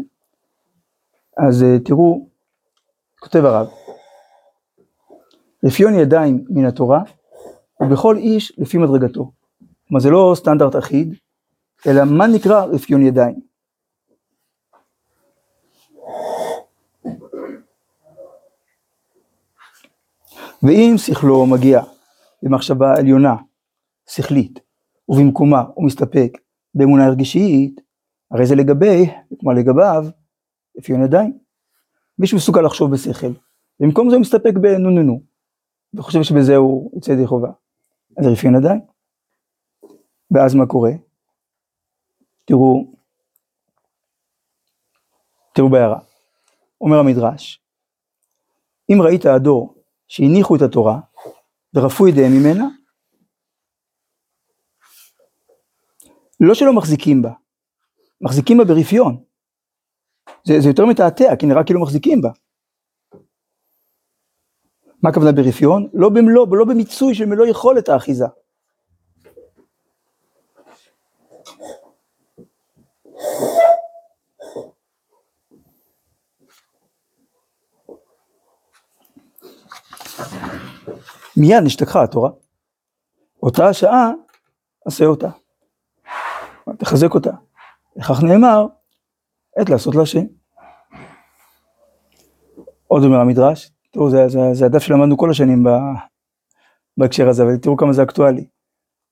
אז 1.37 1.63
אה, 1.63 1.79
תראו, 1.79 2.27
כותב 3.19 3.45
הרב, 3.45 3.67
רפיון 5.65 5.93
ידיים 5.93 6.45
מן 6.49 6.65
התורה, 6.65 7.01
ובכל 7.81 8.17
איש 8.17 8.53
לפי 8.57 8.77
מדרגתו. 8.77 9.31
כלומר 9.87 9.99
זה 9.99 10.09
לא 10.09 10.33
סטנדרט 10.35 10.75
אחיד, 10.75 11.15
אלא 11.87 12.03
מה 12.05 12.27
נקרא 12.27 12.65
רפיון 12.65 13.01
ידיים. 13.01 13.39
ואם 20.63 20.93
שכלו 20.97 21.45
מגיע 21.45 21.81
למחשבה 22.43 22.97
עליונה, 22.97 23.35
שכלית, 24.09 24.59
ובמקומה 25.09 25.63
הוא 25.73 25.85
מסתפק 25.85 26.37
באמונה 26.75 27.05
הרגשית, 27.05 27.81
הרי 28.31 28.45
זה 28.45 28.55
לגבי, 28.55 29.05
כמו 29.39 29.51
לגביו, 29.51 30.03
רפיון 30.77 31.03
ידיים. 31.03 31.37
מישהו 32.19 32.37
מסוגל 32.37 32.61
לחשוב 32.61 32.91
בשכל, 32.91 33.31
במקום 33.79 34.09
זה 34.09 34.15
הוא 34.15 34.21
מסתפק 34.21 34.53
בנו 34.61 34.89
נו 34.89 35.03
נו. 35.03 35.21
וחושב 35.93 36.23
שבזה 36.23 36.55
הוא 36.55 36.91
יוצא 36.95 37.11
ידי 37.11 37.27
חובה. 37.27 37.49
אז 38.17 38.25
זה 38.25 38.31
רפיון 38.31 38.55
ידיים. 38.55 38.81
ואז 40.31 40.55
מה 40.55 40.65
קורה? 40.65 40.91
תראו, 42.45 42.93
תראו 45.53 45.69
בהערה. 45.69 45.99
אומר 46.81 46.97
המדרש, 46.97 47.61
אם 48.89 49.01
ראית 49.01 49.25
הדור 49.25 49.76
שהניחו 50.07 50.55
את 50.55 50.61
התורה 50.61 50.99
ורפו 51.73 52.07
ידיהם 52.07 52.31
ממנה, 52.31 52.67
לא 56.39 56.53
שלא 56.53 56.73
מחזיקים 56.73 57.21
בה, 57.21 57.31
מחזיקים 58.21 58.57
בה 58.57 58.63
ברפיון. 58.65 59.23
זה, 60.43 60.53
זה 60.59 60.69
יותר 60.69 60.85
מתעתע, 60.85 61.35
כי 61.39 61.45
נראה 61.45 61.63
כאילו 61.63 61.81
מחזיקים 61.81 62.21
בה. 62.21 62.29
מה 65.03 65.09
הכוונה 65.09 65.31
ברפיון? 65.31 65.89
לא 65.93 66.09
במלוא, 66.09 66.47
לא 66.51 66.65
במיצוי 66.65 67.15
של 67.15 67.25
מלוא 67.25 67.45
יכולת 67.45 67.89
האחיזה. 67.89 68.25
מיד 81.39 81.63
נשתכחה 81.63 82.03
התורה. 82.03 82.29
אותה 83.43 83.67
השעה, 83.67 84.11
עשה 84.85 85.05
אותה. 85.05 85.29
תחזק 86.77 87.13
אותה. 87.13 87.31
לכך 87.95 88.23
נאמר, 88.23 88.65
עת 89.57 89.69
לעשות 89.69 89.95
להשם. 89.95 90.25
עוד 92.87 93.03
אומר 93.03 93.19
המדרש, 93.19 93.71
תראו, 93.91 94.09
זה, 94.09 94.27
זה, 94.27 94.39
זה 94.53 94.65
הדף 94.65 94.79
שלמדנו 94.79 95.17
כל 95.17 95.29
השנים 95.29 95.63
ב, 95.63 95.69
בהקשר 96.97 97.29
הזה, 97.29 97.43
אבל 97.43 97.57
תראו 97.57 97.77
כמה 97.77 97.93
זה 97.93 98.03
אקטואלי. 98.03 98.47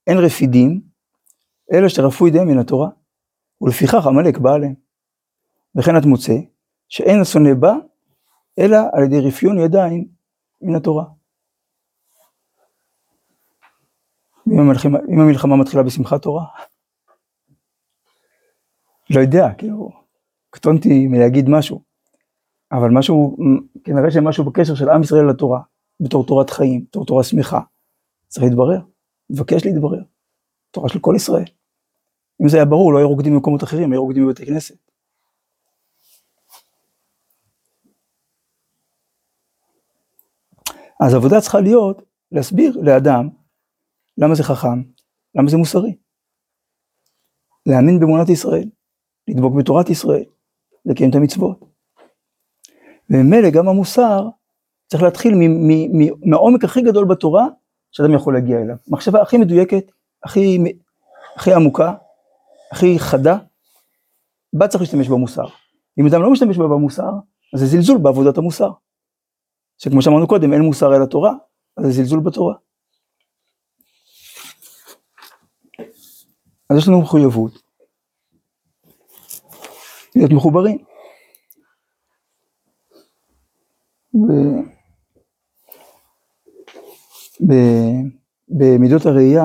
אין 0.07 0.17
רפידים, 0.17 0.81
אלא 1.73 1.89
שרפו 1.89 2.27
ידיהם 2.27 2.47
מן 2.47 2.59
התורה, 2.59 2.89
ולפיכך 3.61 4.07
עמלק 4.07 4.37
בא 4.37 4.53
עליהם. 4.53 4.73
וכן 5.75 5.97
את 5.97 6.05
מוצא, 6.05 6.33
שאין 6.89 7.21
השונא 7.21 7.53
בא, 7.53 7.73
אלא 8.59 8.77
על 8.93 9.03
ידי 9.03 9.19
רפיון 9.19 9.59
ידיים 9.59 10.07
מן 10.61 10.75
התורה. 10.75 11.05
אם 14.53 14.59
המלחמה, 14.59 14.97
אם 15.09 15.19
המלחמה 15.19 15.55
מתחילה 15.55 15.83
בשמחת 15.83 16.21
תורה, 16.21 16.45
לא 19.09 19.19
יודע, 19.19 19.47
כאילו, 19.57 19.89
קטונתי 20.49 21.07
מלהגיד 21.07 21.49
משהו, 21.49 21.81
אבל 22.71 22.89
משהו, 22.89 23.37
כנראה 23.83 24.11
שמשהו 24.11 24.43
בקשר 24.43 24.75
של 24.75 24.89
עם 24.89 25.01
ישראל 25.01 25.29
לתורה, 25.29 25.61
בתור 25.99 26.25
תורת 26.25 26.49
חיים, 26.49 26.85
בתור 26.89 27.05
תורה 27.05 27.23
שמחה, 27.23 27.59
צריך 28.27 28.43
להתברר, 28.43 28.79
מבקש 29.29 29.65
להתברר, 29.65 30.03
תורה 30.71 30.89
של 30.89 30.99
כל 30.99 31.13
ישראל. 31.15 31.45
אם 32.41 32.49
זה 32.49 32.57
היה 32.57 32.65
ברור, 32.65 32.93
לא 32.93 32.97
היו 32.97 33.09
רוקדים 33.09 33.33
במקומות 33.33 33.63
אחרים, 33.63 33.91
היו 33.91 34.03
רוקדים 34.03 34.27
בבתי 34.27 34.45
כנסת. 34.45 34.77
אז 41.01 41.13
העבודה 41.13 41.41
צריכה 41.41 41.59
להיות 41.59 42.01
להסביר 42.31 42.77
לאדם 42.81 43.29
למה 44.17 44.35
זה 44.35 44.43
חכם, 44.43 44.83
למה 45.35 45.49
זה 45.49 45.57
מוסרי. 45.57 45.95
להאמין 47.65 47.99
באמונת 47.99 48.29
ישראל, 48.29 48.69
לדבוק 49.27 49.53
בתורת 49.55 49.89
ישראל, 49.89 50.23
לקיים 50.85 51.09
את 51.09 51.15
המצוות. 51.15 51.59
וממילא 53.09 53.49
גם 53.49 53.67
המוסר 53.67 54.27
צריך 54.87 55.03
להתחיל 55.03 55.33
מהעומק 56.25 56.63
הכי 56.63 56.81
גדול 56.81 57.05
בתורה 57.05 57.47
שאדם 57.91 58.13
יכול 58.13 58.33
להגיע 58.33 58.57
אליו. 58.61 58.75
מחשבה 58.87 59.21
הכי 59.21 59.37
מדויקת, 59.37 59.91
הכי, 60.23 60.57
הכי 61.35 61.53
עמוקה, 61.53 61.93
הכי 62.71 62.99
חדה, 62.99 63.37
בה 64.53 64.67
צריך 64.67 64.81
להשתמש 64.81 65.07
במוסר. 65.07 65.45
אם 65.99 66.07
אדם 66.07 66.21
לא 66.21 66.31
משתמש 66.31 66.57
בה 66.57 66.67
במוסר, 66.67 67.11
אז 67.53 67.59
זה 67.59 67.65
זלזול 67.65 67.97
בעבודת 67.97 68.37
המוסר. 68.37 68.71
שכמו 69.77 70.01
שאמרנו 70.01 70.27
קודם, 70.27 70.53
אין 70.53 70.61
מוסר 70.61 70.95
אלא 70.95 71.05
תורה, 71.05 71.33
אז 71.77 71.85
זה 71.85 71.91
זלזול 71.91 72.19
בתורה. 72.19 72.55
אז 76.69 76.77
יש 76.77 76.87
לנו 76.87 77.01
מחויבות 77.01 77.61
להיות 80.15 80.31
מחוברים. 80.31 80.77
ב... 84.13 84.31
ב... 87.47 87.53
במידות 88.49 89.05
הראייה, 89.05 89.43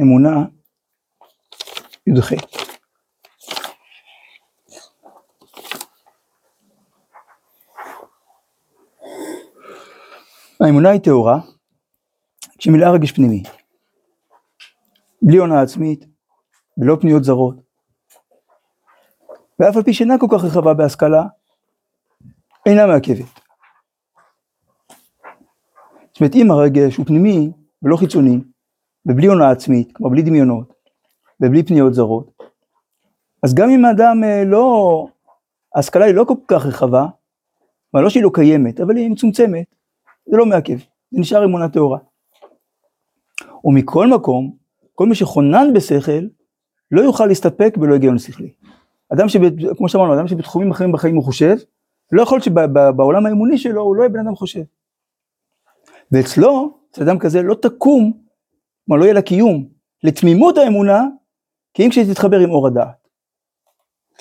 אמונה, 0.00 0.44
י"ח. 2.06 2.32
האמונה 10.60 10.90
היא 10.90 11.00
טהורה, 11.00 11.40
כשמילאה 12.58 12.92
רגש 12.92 13.12
פנימי. 13.12 13.42
בלי 15.22 15.36
הונאה 15.36 15.62
עצמית, 15.62 16.06
בלא 16.76 16.96
פניות 17.00 17.24
זרות. 17.24 17.56
ואף 19.58 19.76
על 19.76 19.82
פי 19.82 19.92
שאינה 19.92 20.18
כל 20.18 20.26
כך 20.32 20.44
רחבה 20.44 20.74
בהשכלה, 20.74 21.22
אינה 22.66 22.86
מעכבת. 22.86 23.40
זאת 26.12 26.20
אומרת, 26.20 26.34
אם 26.34 26.50
הרגש 26.50 26.96
הוא 26.96 27.06
פנימי 27.06 27.50
ולא 27.82 27.96
חיצוני, 27.96 28.38
ובלי 29.06 29.26
הונאה 29.26 29.50
עצמית, 29.50 29.92
כלומר 29.92 30.12
בלי 30.12 30.22
דמיונות, 30.22 30.72
ובלי 31.40 31.62
פניות 31.62 31.94
זרות, 31.94 32.38
אז 33.42 33.54
גם 33.54 33.70
אם 33.70 33.84
האדם 33.84 34.24
אה, 34.24 34.44
לא, 34.44 35.06
ההשכלה 35.74 36.04
היא 36.04 36.14
לא 36.14 36.24
כל 36.24 36.34
כך 36.48 36.66
רחבה, 36.66 37.06
כלומר 37.90 38.04
לא 38.04 38.10
שהיא 38.10 38.22
לא 38.22 38.30
קיימת, 38.34 38.80
אבל 38.80 38.96
היא 38.96 39.10
מצומצמת, 39.10 39.74
זה 40.26 40.36
לא 40.36 40.46
מעכב, 40.46 40.78
זה 41.10 41.20
נשאר 41.20 41.44
אמונה 41.44 41.68
טהורה. 41.68 41.98
ומכל 43.64 44.06
מקום, 44.06 44.56
כל 44.98 45.06
מי 45.06 45.14
שחונן 45.14 45.72
בשכל, 45.74 46.26
לא 46.90 47.00
יוכל 47.00 47.26
להסתפק 47.26 47.76
בלא 47.76 47.92
היגיון 47.92 48.18
שכלי. 48.18 48.52
אדם 49.12 49.28
שב... 49.28 49.40
כמו 49.76 49.88
שאמרנו, 49.88 50.14
אדם 50.14 50.28
שבתחומים 50.28 50.70
אחרים 50.70 50.92
בחיים 50.92 51.16
הוא 51.16 51.24
חושב, 51.24 51.56
לא 52.12 52.22
יכול 52.22 52.40
שבעולם 52.40 53.26
האמוני 53.26 53.58
שלו 53.58 53.82
הוא 53.82 53.96
לא 53.96 54.02
יהיה 54.02 54.08
בן 54.08 54.20
אדם 54.20 54.34
חושב. 54.34 54.62
ואצלו, 56.12 56.78
אצל 56.90 57.02
אדם 57.02 57.18
כזה, 57.18 57.42
לא 57.42 57.54
תקום, 57.54 58.12
כלומר 58.86 59.00
לא 59.00 59.04
יהיה 59.04 59.14
לה 59.14 59.22
קיום, 59.22 59.68
לתמימות 60.02 60.58
האמונה, 60.58 61.04
כי 61.74 61.84
אם 61.84 61.90
כשהיא 61.90 62.12
תתחבר 62.12 62.38
עם 62.38 62.50
אור 62.50 62.66
הדעת. 62.66 63.08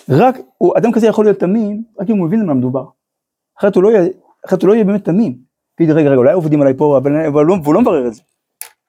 רק, 0.09 0.35
הוא, 0.57 0.77
אדם 0.77 0.91
כזה 0.91 1.07
יכול 1.07 1.25
להיות 1.25 1.39
תמים, 1.39 1.83
רק 1.99 2.09
אם 2.09 2.17
הוא 2.17 2.27
מבין 2.27 2.39
על 2.39 2.45
מה 2.45 2.53
מדובר. 2.53 2.85
אחרת 3.59 3.75
הוא 3.75 3.83
לא 3.83 3.89
יהיה, 3.89 4.09
אחרת 4.47 4.61
הוא 4.61 4.69
לא 4.69 4.73
יהיה 4.73 4.85
באמת 4.85 5.05
תמים. 5.05 5.37
רגע, 5.81 5.93
רגע, 5.93 6.15
אולי 6.15 6.33
עובדים 6.33 6.61
עליי 6.61 6.73
פה, 6.77 6.97
אבל, 6.97 7.25
אבל 7.27 7.45
לא, 7.45 7.55
והוא 7.63 7.73
לא 7.73 7.81
מברר 7.81 8.07
את 8.07 8.13
זה. 8.13 8.21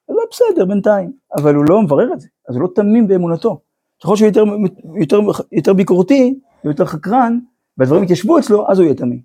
אז 0.08 0.14
לא 0.16 0.22
בסדר, 0.30 0.64
בינתיים, 0.64 1.12
אבל 1.36 1.54
הוא 1.54 1.64
לא 1.68 1.82
מברר 1.82 2.12
את 2.12 2.20
זה, 2.20 2.28
אז 2.48 2.54
הוא 2.54 2.62
לא 2.62 2.68
תמים 2.74 3.08
באמונתו. 3.08 3.60
ככל 4.02 4.16
שהוא 4.16 4.26
יותר, 4.26 4.44
יותר, 5.00 5.20
יותר 5.52 5.72
ביקורתי, 5.72 6.40
יותר 6.64 6.84
חקרן, 6.84 7.38
והדברים 7.78 8.02
יתיישבו 8.02 8.38
אצלו, 8.38 8.70
אז 8.70 8.78
הוא 8.78 8.84
יהיה 8.84 8.96
תמים. 8.96 9.22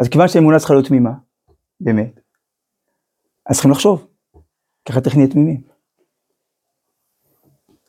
אז 0.00 0.08
כיוון 0.08 0.28
שהאמונה 0.28 0.58
צריכה 0.58 0.74
להיות 0.74 0.86
תמימה, 0.86 1.12
באמת, 1.80 2.20
אז 3.46 3.52
צריכים 3.52 3.70
לחשוב, 3.70 4.06
ככה 4.88 5.00
נהיה 5.16 5.28
תמימים. 5.28 5.60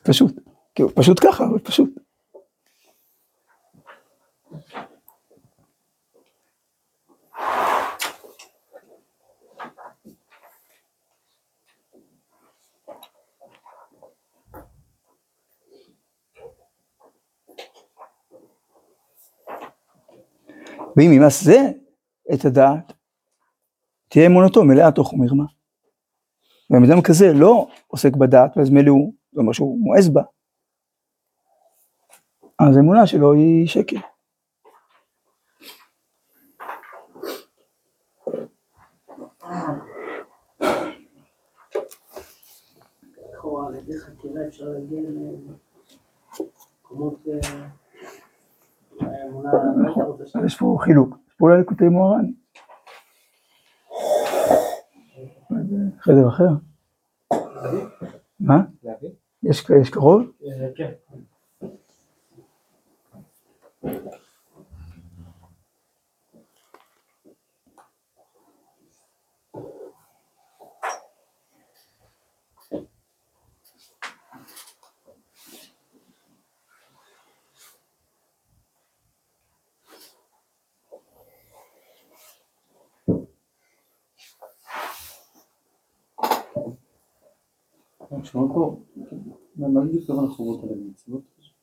פשוט, 0.02 0.40
כאילו, 0.74 0.94
פשוט 0.94 1.20
ככה, 1.22 1.44
אבל 1.44 1.58
פשוט. 1.58 1.90
ואם 20.96 21.12
ימאס 21.12 21.44
זה 21.44 21.58
את 22.34 22.44
הדעת, 22.44 22.92
תהיה 24.08 24.26
אמונתו 24.26 24.64
מלאה 24.64 24.92
תוך 24.92 25.12
ומרמה. 25.12 25.44
ואם 26.70 26.84
אדם 26.84 27.02
כזה 27.02 27.32
לא 27.34 27.68
עוסק 27.86 28.16
בדעת, 28.16 28.56
ואז 28.56 28.70
מילא 28.70 28.90
הוא, 28.90 29.14
זה 29.32 29.40
אומר 29.40 29.52
שהוא 29.52 29.78
מואס 29.80 30.08
בה, 30.08 30.22
אז 32.58 32.76
האמונה 32.76 33.06
שלו 33.06 33.32
היא 33.32 33.66
שקר. 33.66 33.96
יש 50.46 50.58
פה 50.58 50.76
חילוק, 50.80 51.16
יש 51.28 51.34
פה 51.34 51.46
אולי 51.46 51.60
לקוטי 51.60 51.84
מוהר"ן. 51.84 52.30
חדר 56.00 56.28
אחר? 56.28 56.48
מה? 58.40 58.62
יש 59.42 59.90
קרוב? 59.90 60.22
כן. 60.76 60.90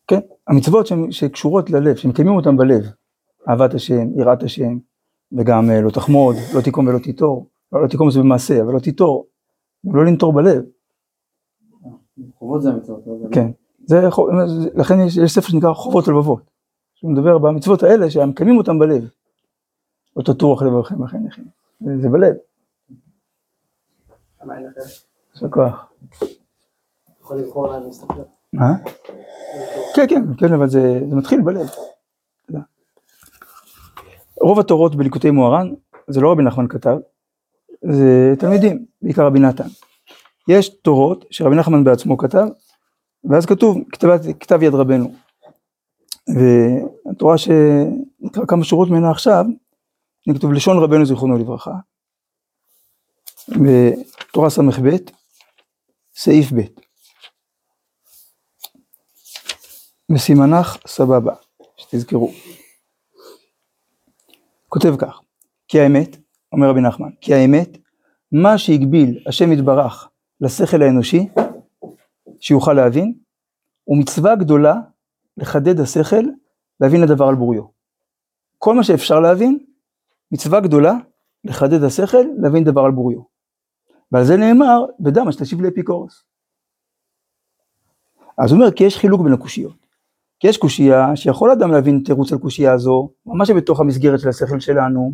כן, 0.07 0.19
המצוות 0.47 0.87
שקשורות 1.09 1.69
ללב, 1.69 1.95
שמקיימים 1.95 2.35
אותן 2.35 2.57
בלב, 2.57 2.83
אהבת 3.49 3.73
השם, 3.73 4.19
יראת 4.19 4.43
השם, 4.43 4.77
וגם 5.31 5.69
אה, 5.69 5.81
לא 5.81 5.89
תחמוד, 5.89 6.35
לא 6.55 6.61
תיקום 6.61 6.87
ולא 6.87 6.99
תיטור, 6.99 7.49
לא, 7.71 7.83
לא 7.83 7.87
תיקום 7.87 8.11
זה 8.11 8.19
במעשה, 8.19 8.61
אבל 8.61 8.73
לא 8.73 8.79
תיטור, 8.79 9.27
לא 9.83 10.05
לנטור 10.05 10.33
בלב. 10.33 10.63
חובות 12.37 12.61
זה 12.61 12.69
המצוות. 12.69 13.07
לא 13.07 13.29
כן, 13.31 13.51
זה, 13.85 14.01
לכן 14.75 14.99
יש, 14.99 15.17
יש 15.17 15.31
ספר 15.31 15.47
שנקרא 15.47 15.73
חובות 15.73 16.07
הלבבות, 16.07 16.51
שהוא 16.95 17.11
מדבר 17.11 17.37
במצוות 17.37 17.83
האלה 17.83 18.11
שמקיימים 18.11 18.57
אותן 18.57 18.79
בלב. 18.79 19.09
לא 20.17 20.23
תטורו 20.23 20.53
אחרי 20.53 20.67
לבבכם 20.67 21.01
וכן 21.01 21.23
לכם. 21.27 21.43
זה 22.01 22.09
בלב, 22.09 22.35
לכם? 24.41 25.06
יישר 25.37 25.49
כוח. 25.49 25.93
יכול 27.21 27.37
לבחור 27.37 27.67
לאן 27.67 27.83
להסתכל. 27.83 28.13
מה? 28.53 28.73
כן, 29.95 30.05
כן, 30.09 30.21
כן, 30.37 30.53
אבל 30.53 30.69
זה, 30.69 30.99
זה 31.09 31.15
מתחיל 31.15 31.41
בלב. 31.41 31.67
רוב 34.41 34.59
התורות 34.59 34.95
בליקוטי 34.95 35.31
מוהר"ן, 35.31 35.73
זה 36.07 36.21
לא 36.21 36.31
רבי 36.31 36.43
נחמן 36.43 36.67
כתב, 36.67 36.97
זה 37.81 38.33
תלמידים, 38.39 38.85
בעיקר 39.01 39.25
רבי 39.25 39.39
נתן. 39.39 39.67
יש 40.47 40.69
תורות 40.69 41.25
שרבי 41.31 41.55
נחמן 41.55 41.83
בעצמו 41.83 42.17
כתב, 42.17 42.47
ואז 43.23 43.45
כתוב 43.45 43.77
כתב, 43.91 44.07
כתב 44.39 44.63
יד 44.63 44.73
רבנו. 44.73 45.13
והתורה 46.35 47.37
שנקרא 47.37 48.45
כמה 48.47 48.63
שורות 48.63 48.89
ממנה 48.89 49.11
עכשיו, 49.11 49.45
היא 50.25 50.35
כתוב 50.35 50.53
לשון 50.53 50.83
רבנו 50.83 51.05
זיכרונו 51.05 51.37
לברכה. 51.37 51.73
בתורה 53.49 54.49
ס"ב, 54.49 54.89
סעיף 56.19 56.51
ב'. 56.53 56.61
וסימנך 60.11 60.77
סבבה, 60.87 61.35
שתזכרו. 61.77 62.31
כותב 64.67 64.95
כך, 64.97 65.21
כי 65.67 65.79
האמת, 65.79 66.17
אומר 66.51 66.69
רבי 66.69 66.81
נחמן, 66.81 67.09
כי 67.21 67.33
האמת, 67.33 67.77
מה 68.31 68.57
שהגביל 68.57 69.23
השם 69.27 69.51
יתברך 69.51 70.09
לשכל 70.41 70.81
האנושי, 70.81 71.27
שיוכל 72.39 72.73
להבין, 72.73 73.13
הוא 73.83 73.97
מצווה 73.97 74.35
גדולה 74.35 74.75
לחדד 75.37 75.79
השכל, 75.79 76.23
להבין 76.79 77.03
הדבר 77.03 77.25
על 77.25 77.35
בוריו. 77.35 77.63
כל 78.57 78.75
מה 78.75 78.83
שאפשר 78.83 79.19
להבין, 79.19 79.59
מצווה 80.31 80.59
גדולה 80.59 80.93
לחדד 81.43 81.83
השכל, 81.83 82.25
להבין 82.41 82.63
דבר 82.63 82.81
על 82.81 82.91
בוריו. 82.91 83.36
ועל 84.11 84.23
זה 84.23 84.37
נאמר, 84.37 84.85
בדמה 84.99 85.31
שתשיב 85.31 85.61
לאפיקורס. 85.61 86.23
אז 88.37 88.51
הוא 88.51 88.59
אומר, 88.59 88.71
כי 88.71 88.83
יש 88.83 88.97
חילוק 88.97 89.21
בין 89.21 89.33
הקושיות. 89.33 89.87
כי 90.39 90.47
יש 90.47 90.57
קושייה 90.57 91.15
שיכול 91.15 91.51
אדם 91.51 91.71
להבין 91.71 92.01
תירוץ 92.05 92.31
על 92.31 92.39
קושייה 92.39 92.73
הזו, 92.73 93.09
ממש 93.25 93.49
בתוך 93.49 93.79
המסגרת 93.79 94.19
של 94.19 94.29
השכל 94.29 94.59
שלנו, 94.59 95.11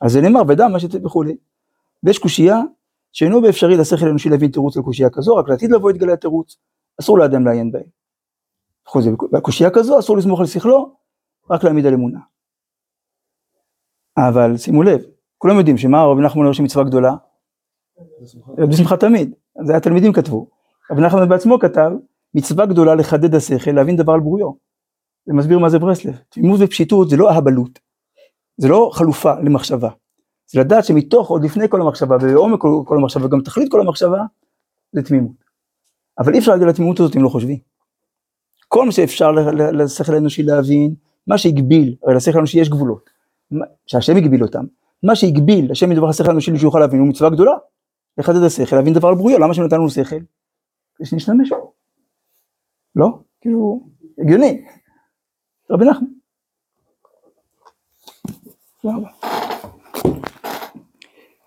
אז 0.00 0.12
זה 0.12 0.20
נאמר 0.20 0.44
שתהיה 0.78 1.06
וכולי. 1.06 1.36
ויש 2.02 2.18
קושייה 2.18 2.60
שאינו 3.12 3.42
באפשרי 3.42 3.76
לשכל 3.76 4.06
האנושי 4.06 4.28
להבין 4.28 4.50
תירוץ 4.50 4.76
על 4.76 4.82
קושייה 4.82 5.10
כזו, 5.10 5.36
רק 5.36 5.48
לעתיד 5.48 5.70
לבוא 5.70 5.90
יתגלה 5.90 6.12
התירוץ, 6.12 6.56
אסור 7.00 7.18
לאדם 7.18 7.46
לעיין 7.46 7.72
בהם. 7.72 7.82
בקושייה 9.32 9.70
כזו 9.70 9.98
אסור 9.98 10.16
לסמוך 10.16 10.40
על 10.40 10.46
שכלו, 10.46 10.96
רק 11.50 11.64
להעמיד 11.64 11.86
על 11.86 11.94
אמונה. 11.94 12.18
אבל 14.18 14.56
שימו 14.56 14.82
לב, 14.82 15.00
כולם 15.38 15.58
יודעים 15.58 15.78
שמה 15.78 16.04
רבי 16.04 16.22
נחמן 16.22 16.42
אומר 16.42 16.52
שמצווה 16.52 16.84
גדולה? 16.84 17.14
בשמחה 18.68 18.96
תמיד, 18.96 19.34
זה 19.66 19.76
התלמידים 19.76 20.12
כתבו. 20.12 20.46
רבי 20.90 21.02
נחמן 21.02 21.28
בעצמו 21.28 21.58
כתב, 21.58 21.90
מצווה 22.34 22.66
גדולה 22.66 22.94
לחדד 22.94 23.34
השכל, 23.34 23.70
להבין 23.70 23.96
דבר 23.96 24.12
על 24.12 24.20
בוריו. 24.20 24.50
זה 25.26 25.32
מסביר 25.32 25.58
מה 25.58 25.68
זה 25.68 25.78
ברסלב. 25.78 26.18
תמימות 26.28 26.60
ופשיטות 26.62 27.10
זה 27.10 27.16
לא 27.16 27.30
אהבלות, 27.30 27.78
זה 28.56 28.68
לא 28.68 28.90
חלופה 28.92 29.34
למחשבה. 29.40 29.88
זה 30.46 30.60
לדעת 30.60 30.84
שמתוך, 30.84 31.28
עוד 31.28 31.44
לפני 31.44 31.68
כל 31.68 31.80
המחשבה, 31.80 32.16
ובעומק 32.16 32.60
כל, 32.60 32.96
המחשבה, 32.96 33.26
וגם 33.26 33.40
תכלית 33.40 33.70
כל 33.70 33.80
המחשבה, 33.80 34.24
זה 34.92 35.02
תמימות. 35.02 35.44
אבל 36.18 36.34
אי 36.34 36.38
אפשר 36.38 36.52
להגיד 36.52 36.68
לתמימות 36.68 37.00
הזאת 37.00 37.16
אם 37.16 37.22
לא 37.22 37.28
חושבים. 37.28 37.58
כל 38.68 38.86
מה 38.86 38.92
שאפשר 38.92 39.32
לשכל 39.72 40.14
האנושי 40.14 40.42
להבין, 40.42 40.94
מה 41.26 41.38
שהגביל, 41.38 41.96
הרי 42.04 42.14
לשכל 42.14 42.38
האנושי 42.38 42.60
יש 42.60 42.68
גבולות, 42.68 43.10
שהשם 43.86 44.16
הגביל 44.16 44.42
אותם, 44.42 44.64
מה 45.02 45.16
שהגביל, 45.16 45.70
השם 45.70 45.92
ידבר 45.92 46.06
לשכל 46.06 46.28
האנושי 46.28 46.56
שהוא 46.56 46.68
יוכל 46.68 46.78
להבין, 46.78 47.00
הוא 47.00 47.08
מצווה 47.08 47.30
גדולה, 47.30 47.52
לחדד 48.18 48.42
השכל, 48.46 48.76
להבין 48.76 48.94
דבר 48.94 49.08
על 49.08 49.14
בוריו, 49.14 49.38
למה 49.38 49.54
שנתן 49.54 49.76
לנו 49.76 49.90
שכל? 49.90 50.16
כדי 50.94 51.06
שנשתמש 51.06 51.50
בו. 51.50 51.72
לא? 52.96 53.08
כאילו, 53.40 53.80
הגיוני. 54.18 54.64
רבי 55.70 55.84
נחמן. 55.84 56.08
תודה 58.82 58.94
רבה. 58.96 59.08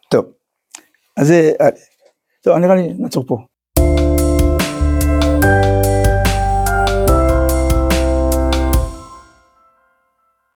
טוב, 0.09 0.25
אז 1.17 1.27
זה, 1.27 1.51
אה, 1.61 1.67
טוב, 2.41 2.57
נראה 2.57 2.75
לי 2.75 2.93
נעצור 2.93 3.25
פה. 3.27 3.37